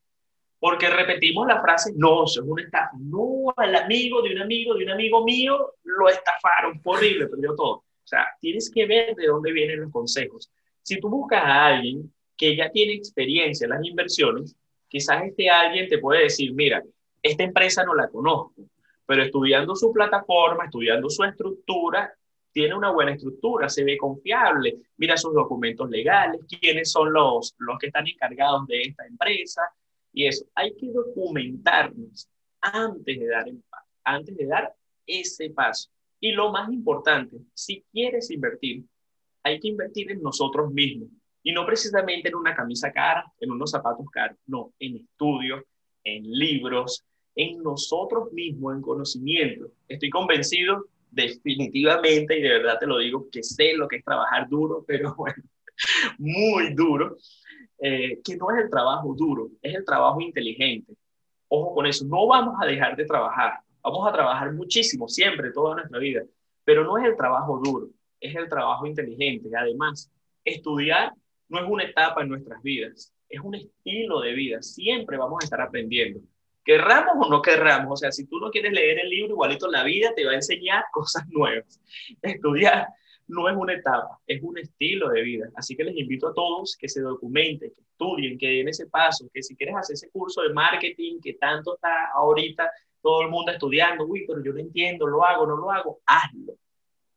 porque 0.59 0.89
repetimos 0.89 1.47
la 1.47 1.61
frase, 1.61 1.93
no, 1.95 2.25
eso 2.25 2.41
es 2.41 2.47
una 2.49 2.63
estafa. 2.63 2.97
No, 2.99 3.53
al 3.55 3.73
amigo 3.73 4.21
de 4.21 4.33
un 4.33 4.41
amigo 4.41 4.73
de 4.75 4.83
un 4.83 4.89
amigo 4.89 5.23
mío 5.23 5.75
lo 5.85 6.09
estafaron, 6.09 6.81
horrible, 6.83 7.27
perdió 7.27 7.55
todo. 7.55 7.75
O 7.75 8.03
sea, 8.03 8.25
tienes 8.41 8.69
que 8.69 8.85
ver 8.85 9.15
de 9.15 9.27
dónde 9.27 9.53
vienen 9.53 9.79
los 9.79 9.91
consejos. 9.93 10.51
Si 10.81 10.99
tú 10.99 11.07
buscas 11.07 11.43
a 11.45 11.67
alguien 11.67 12.13
que 12.35 12.57
ya 12.57 12.69
tiene 12.69 12.91
experiencia 12.91 13.63
en 13.63 13.71
las 13.71 13.85
inversiones, 13.85 14.53
quizás 14.89 15.23
este 15.23 15.49
alguien 15.49 15.87
te 15.87 15.99
puede 15.99 16.23
decir, 16.23 16.53
mira, 16.53 16.83
esta 17.23 17.43
empresa 17.43 17.85
no 17.85 17.95
la 17.95 18.09
conozco, 18.09 18.63
pero 19.05 19.23
estudiando 19.23 19.77
su 19.77 19.93
plataforma, 19.93 20.65
estudiando 20.65 21.09
su 21.09 21.23
estructura, 21.23 22.13
tiene 22.57 22.73
una 22.73 22.89
buena 22.89 23.11
estructura, 23.11 23.69
se 23.69 23.83
ve 23.83 23.99
confiable, 23.99 24.79
mira 24.97 25.15
sus 25.15 25.31
documentos 25.31 25.87
legales, 25.91 26.41
quiénes 26.59 26.91
son 26.91 27.13
los, 27.13 27.53
los 27.59 27.77
que 27.77 27.85
están 27.85 28.07
encargados 28.07 28.65
de 28.65 28.81
esta 28.81 29.05
empresa, 29.05 29.61
y 30.11 30.25
eso. 30.25 30.43
Hay 30.55 30.75
que 30.75 30.87
documentarnos 30.91 32.27
antes 32.59 33.19
de 33.19 33.27
dar, 33.27 33.45
antes 34.03 34.35
de 34.35 34.47
dar 34.47 34.73
ese 35.05 35.51
paso. 35.51 35.91
Y 36.19 36.31
lo 36.31 36.51
más 36.51 36.71
importante, 36.73 37.37
si 37.53 37.85
quieres 37.91 38.31
invertir, 38.31 38.83
hay 39.43 39.59
que 39.59 39.67
invertir 39.67 40.11
en 40.11 40.23
nosotros 40.23 40.71
mismos. 40.71 41.09
Y 41.43 41.51
no 41.51 41.63
precisamente 41.63 42.29
en 42.29 42.35
una 42.37 42.55
camisa 42.55 42.91
cara, 42.91 43.31
en 43.39 43.51
unos 43.51 43.69
zapatos 43.69 44.07
caros, 44.11 44.39
no, 44.47 44.73
en 44.79 44.95
estudios, 44.95 45.63
en 46.03 46.23
libros, 46.23 47.05
en 47.35 47.61
nosotros 47.61 48.33
mismos, 48.33 48.75
en 48.75 48.81
conocimiento. 48.81 49.67
Estoy 49.87 50.09
convencido 50.09 50.87
definitivamente, 51.11 52.37
y 52.37 52.41
de 52.41 52.49
verdad 52.49 52.77
te 52.79 52.87
lo 52.87 52.97
digo, 52.97 53.27
que 53.31 53.43
sé 53.43 53.73
lo 53.75 53.87
que 53.87 53.97
es 53.97 54.03
trabajar 54.03 54.47
duro, 54.49 54.83
pero 54.87 55.15
bueno, 55.17 55.43
muy 56.17 56.73
duro, 56.73 57.17
eh, 57.79 58.19
que 58.23 58.35
no 58.37 58.51
es 58.51 58.63
el 58.63 58.69
trabajo 58.69 59.13
duro, 59.15 59.49
es 59.61 59.75
el 59.75 59.85
trabajo 59.85 60.21
inteligente. 60.21 60.93
Ojo 61.49 61.75
con 61.75 61.85
eso, 61.85 62.05
no 62.05 62.27
vamos 62.27 62.55
a 62.61 62.65
dejar 62.65 62.95
de 62.95 63.05
trabajar, 63.05 63.61
Vamos 63.87 64.05
a 64.05 64.11
trabajar 64.11 64.51
muchísimo, 64.51 65.07
siempre, 65.07 65.53
toda 65.53 65.75
nuestra 65.75 65.97
vida, 65.97 66.21
pero 66.65 66.83
no 66.83 66.97
es 66.97 67.05
el 67.05 67.15
trabajo 67.15 67.61
duro, 67.63 67.87
es 68.19 68.35
el 68.35 68.49
trabajo 68.49 68.85
inteligente. 68.85 69.49
Además, 69.57 70.11
estudiar 70.43 71.13
no 71.47 71.59
es 71.59 71.69
una 71.69 71.85
etapa 71.85 72.21
en 72.21 72.27
nuestras 72.27 72.61
vidas, 72.61 73.13
es 73.29 73.39
un 73.39 73.55
estilo 73.55 74.19
de 74.19 74.33
vida. 74.33 74.61
Siempre 74.61 75.15
vamos 75.15 75.37
a 75.41 75.45
estar 75.45 75.61
aprendiendo. 75.61 76.19
Querramos 76.67 77.15
o 77.25 77.29
no 77.29 77.41
querramos, 77.41 77.93
o 77.93 77.95
sea, 77.95 78.11
si 78.11 78.27
tú 78.27 78.41
no 78.41 78.51
quieres 78.51 78.73
leer 78.73 78.99
el 78.99 79.09
libro, 79.09 79.31
igualito 79.31 79.71
la 79.71 79.85
vida 79.85 80.11
te 80.13 80.25
va 80.25 80.31
a 80.31 80.35
enseñar 80.35 80.83
cosas 80.91 81.25
nuevas. 81.29 81.79
Estudiar 82.21 82.89
no 83.27 83.47
es 83.47 83.55
una 83.55 83.71
etapa, 83.71 84.19
es 84.27 84.43
un 84.43 84.57
estilo 84.57 85.07
de 85.07 85.21
vida. 85.21 85.49
Así 85.55 85.77
que 85.77 85.85
les 85.85 85.95
invito 85.95 86.27
a 86.27 86.33
todos 86.33 86.75
que 86.75 86.89
se 86.89 86.99
documenten, 86.99 87.71
que 87.73 87.81
estudien, 87.81 88.37
que 88.37 88.49
den 88.49 88.67
ese 88.67 88.87
paso, 88.87 89.29
que 89.33 89.41
si 89.43 89.55
quieres 89.55 89.77
hacer 89.77 89.93
ese 89.93 90.09
curso 90.09 90.41
de 90.41 90.49
marketing 90.49 91.21
que 91.21 91.35
tanto 91.35 91.75
está 91.75 92.11
ahorita 92.13 92.69
todo 93.01 93.21
el 93.21 93.29
mundo 93.29 93.53
estudiando, 93.53 94.05
uy, 94.05 94.25
pero 94.27 94.43
yo 94.43 94.51
no 94.51 94.59
entiendo, 94.59 95.07
lo 95.07 95.23
hago, 95.23 95.47
no 95.47 95.55
lo 95.55 95.71
hago, 95.71 96.01
hazlo. 96.05 96.53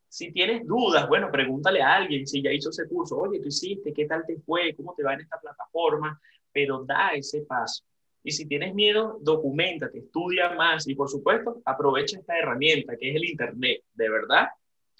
Si 0.06 0.30
tienes 0.30 0.64
dudas, 0.64 1.08
bueno, 1.08 1.28
pregúntale 1.28 1.82
a 1.82 1.96
alguien 1.96 2.24
si 2.24 2.40
ya 2.40 2.52
hizo 2.52 2.70
ese 2.70 2.86
curso, 2.86 3.16
oye, 3.18 3.40
tú 3.40 3.48
hiciste, 3.48 3.92
¿qué 3.92 4.06
tal 4.06 4.24
te 4.24 4.36
fue? 4.46 4.76
¿Cómo 4.76 4.94
te 4.94 5.02
va 5.02 5.14
en 5.14 5.22
esta 5.22 5.40
plataforma? 5.40 6.20
Pero 6.52 6.84
da 6.84 7.10
ese 7.14 7.40
paso. 7.40 7.82
Y 8.22 8.32
si 8.32 8.46
tienes 8.46 8.74
miedo, 8.74 9.18
documentate, 9.22 9.98
estudia 9.98 10.50
más 10.50 10.86
y 10.86 10.94
por 10.94 11.08
supuesto 11.08 11.62
aprovecha 11.64 12.18
esta 12.18 12.38
herramienta 12.38 12.96
que 12.96 13.10
es 13.10 13.16
el 13.16 13.24
Internet. 13.24 13.82
De 13.94 14.10
verdad, 14.10 14.48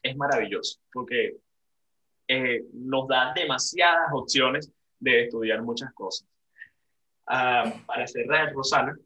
es 0.03 0.17
maravilloso 0.17 0.81
porque 0.93 1.37
eh, 2.27 2.65
nos 2.73 3.09
da 3.09 3.33
demasiadas 3.35 4.11
opciones 4.13 4.73
de 4.99 5.25
estudiar 5.25 5.63
muchas 5.63 5.93
cosas. 5.93 6.29
Ah, 7.27 7.73
para 7.87 8.07
cerrar, 8.07 8.53
Rosana, 8.53 8.97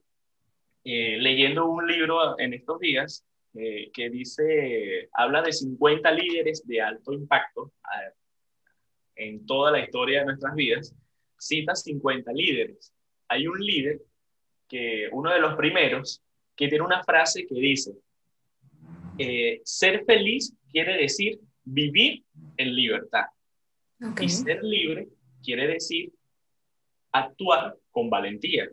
eh, 0.85 1.17
leyendo 1.19 1.67
un 1.67 1.87
libro 1.87 2.39
en 2.39 2.55
estos 2.55 2.79
días 2.79 3.25
eh, 3.55 3.91
que 3.93 4.11
dice, 4.11 5.09
habla 5.13 5.43
de 5.43 5.53
50 5.53 6.11
líderes 6.13 6.67
de 6.67 6.81
alto 6.81 7.13
impacto 7.13 7.73
en 9.17 9.47
toda 9.47 9.71
la 9.71 9.81
historia 9.81 10.21
de 10.21 10.27
nuestras 10.27 10.55
vidas, 10.55 10.95
cita 11.39 11.75
50 11.75 12.33
líderes. 12.33 12.94
Hay 13.35 13.49
un 13.49 13.59
líder, 13.59 14.01
que 14.69 15.09
uno 15.11 15.33
de 15.33 15.41
los 15.41 15.57
primeros, 15.57 16.23
que 16.55 16.69
tiene 16.69 16.85
una 16.85 17.03
frase 17.03 17.45
que 17.47 17.55
dice, 17.57 17.93
eh, 19.19 19.61
ser 19.65 20.05
feliz 20.05 20.55
quiere 20.71 20.97
decir 20.97 21.41
vivir 21.65 22.23
en 22.57 22.77
libertad. 22.77 23.25
Y 24.21 24.29
ser 24.29 24.63
libre 24.63 25.09
quiere 25.43 25.67
decir 25.67 26.13
actuar 27.11 27.77
con 27.91 28.09
valentía. 28.09 28.69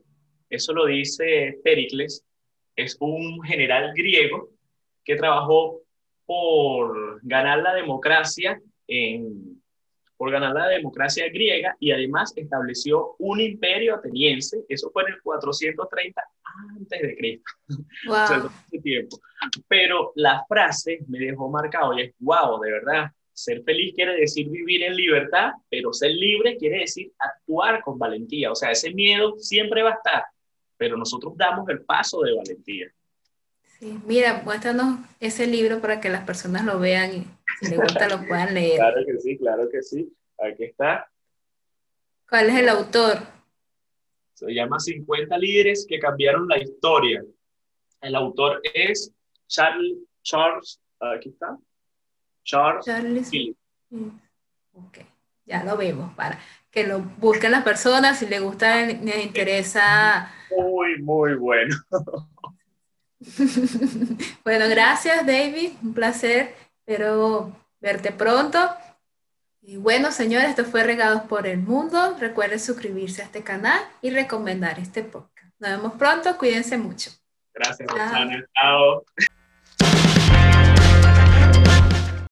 Eso 0.47 0.74
lo 0.74 0.86
dice 0.86 1.58
Pericles, 1.63 2.24
es 2.76 2.97
un 3.00 3.41
general 3.41 3.93
griego 3.95 4.50
que 5.04 5.15
trabajó 5.15 5.82
por 6.28 7.19
ganar 7.24 7.63
la 7.63 7.74
democracia 7.74 8.62
en, 8.88 9.51
por 10.21 10.29
ganar 10.29 10.53
la 10.53 10.67
democracia 10.67 11.27
griega 11.29 11.75
y 11.79 11.91
además 11.91 12.31
estableció 12.36 13.15
un 13.17 13.41
imperio 13.41 13.95
ateniense, 13.95 14.63
eso 14.69 14.91
fue 14.91 15.01
en 15.01 15.13
el 15.13 15.21
430 15.23 16.23
antes 16.77 17.01
de 17.01 17.17
Cristo. 17.17 17.51
tiempo. 18.84 19.19
Pero 19.67 20.12
la 20.13 20.45
frase 20.47 20.99
me 21.07 21.17
dejó 21.17 21.49
marcado 21.49 21.97
y 21.97 22.03
es, 22.03 22.13
wow, 22.19 22.62
de 22.62 22.71
verdad, 22.71 23.10
ser 23.34 23.63
feliz 23.63 23.95
quiere 23.95 24.15
decir 24.15 24.47
vivir 24.47 24.84
en 24.84 24.95
libertad, 24.95 25.53
pero 25.71 25.91
ser 25.91 26.12
libre 26.12 26.55
quiere 26.55 26.81
decir 26.81 27.12
actuar 27.17 27.81
con 27.81 27.97
valentía. 27.97 28.51
O 28.51 28.55
sea, 28.55 28.69
ese 28.69 28.93
miedo 28.93 29.39
siempre 29.39 29.81
va 29.81 29.89
a 29.89 29.95
estar, 29.95 30.23
pero 30.77 30.97
nosotros 30.97 31.34
damos 31.36 31.67
el 31.69 31.81
paso 31.81 32.21
de 32.21 32.36
valentía. 32.36 32.93
Sí, 33.79 33.99
mira, 34.05 34.43
muéstranos 34.45 34.99
ese 35.19 35.47
libro 35.47 35.81
para 35.81 35.99
que 35.99 36.10
las 36.10 36.23
personas 36.25 36.63
lo 36.63 36.77
vean 36.77 37.25
les 37.62 37.80
gusta 37.80 38.10
lo 38.10 38.26
puedan 38.26 38.54
leer. 38.54 38.78
Claro 38.78 39.06
que 39.06 39.19
sí, 39.19 39.38
claro 39.38 39.69
que 39.69 39.82
sí. 39.82 40.13
Aquí 40.39 40.65
está. 40.65 41.10
¿Cuál 42.30 42.50
es 42.50 42.56
el 42.56 42.69
autor? 42.69 43.19
Se 44.34 44.52
llama 44.54 44.80
50 44.80 45.38
líderes 45.38 45.86
que 45.88 46.00
cambiaron 46.00 46.47
la 46.47 46.58
historia. 46.58 47.24
El 48.02 48.15
autor 48.15 48.62
es 48.74 49.13
Charles, 49.47 49.97
Charles 50.24 50.82
aquí 51.00 51.30
está. 51.30 51.58
Charles, 52.43 52.86
Charles 52.86 53.32
Ok, 54.74 55.00
ya 55.45 55.63
lo 55.63 55.78
vemos 55.78 56.13
para 56.15 56.39
que 56.71 56.88
lo 56.88 57.00
busquen 57.00 57.52
las 57.52 57.63
personas 57.63 58.17
si 58.17 58.26
les 58.26 58.41
gusta, 58.41 58.86
les 58.86 59.26
interesa 59.26 60.34
muy, 60.58 61.02
muy 61.02 61.36
bueno. 61.36 61.76
bueno, 64.43 64.69
gracias 64.69 65.26
David, 65.26 65.71
un 65.84 65.93
placer, 65.93 66.56
espero 66.91 67.56
verte 67.80 68.12
pronto. 68.12 68.60
Y 69.62 69.77
bueno, 69.77 70.12
señores, 70.12 70.49
esto 70.49 70.65
fue 70.65 70.84
Regados 70.84 71.21
por 71.23 71.47
el 71.47 71.60
Mundo. 71.60 72.17
Recuerden 72.19 72.60
suscribirse 72.60 73.21
a 73.21 73.25
este 73.25 73.43
canal 73.43 73.80
y 74.01 74.10
recomendar 74.10 74.77
este 74.80 75.04
podcast. 75.04 75.54
Nos 75.60 75.71
vemos 75.71 75.93
pronto, 75.93 76.38
cuídense 76.38 76.77
mucho. 76.77 77.12
Gracias, 77.54 77.88
Roxana. 77.88 78.45
Chao. 78.60 79.06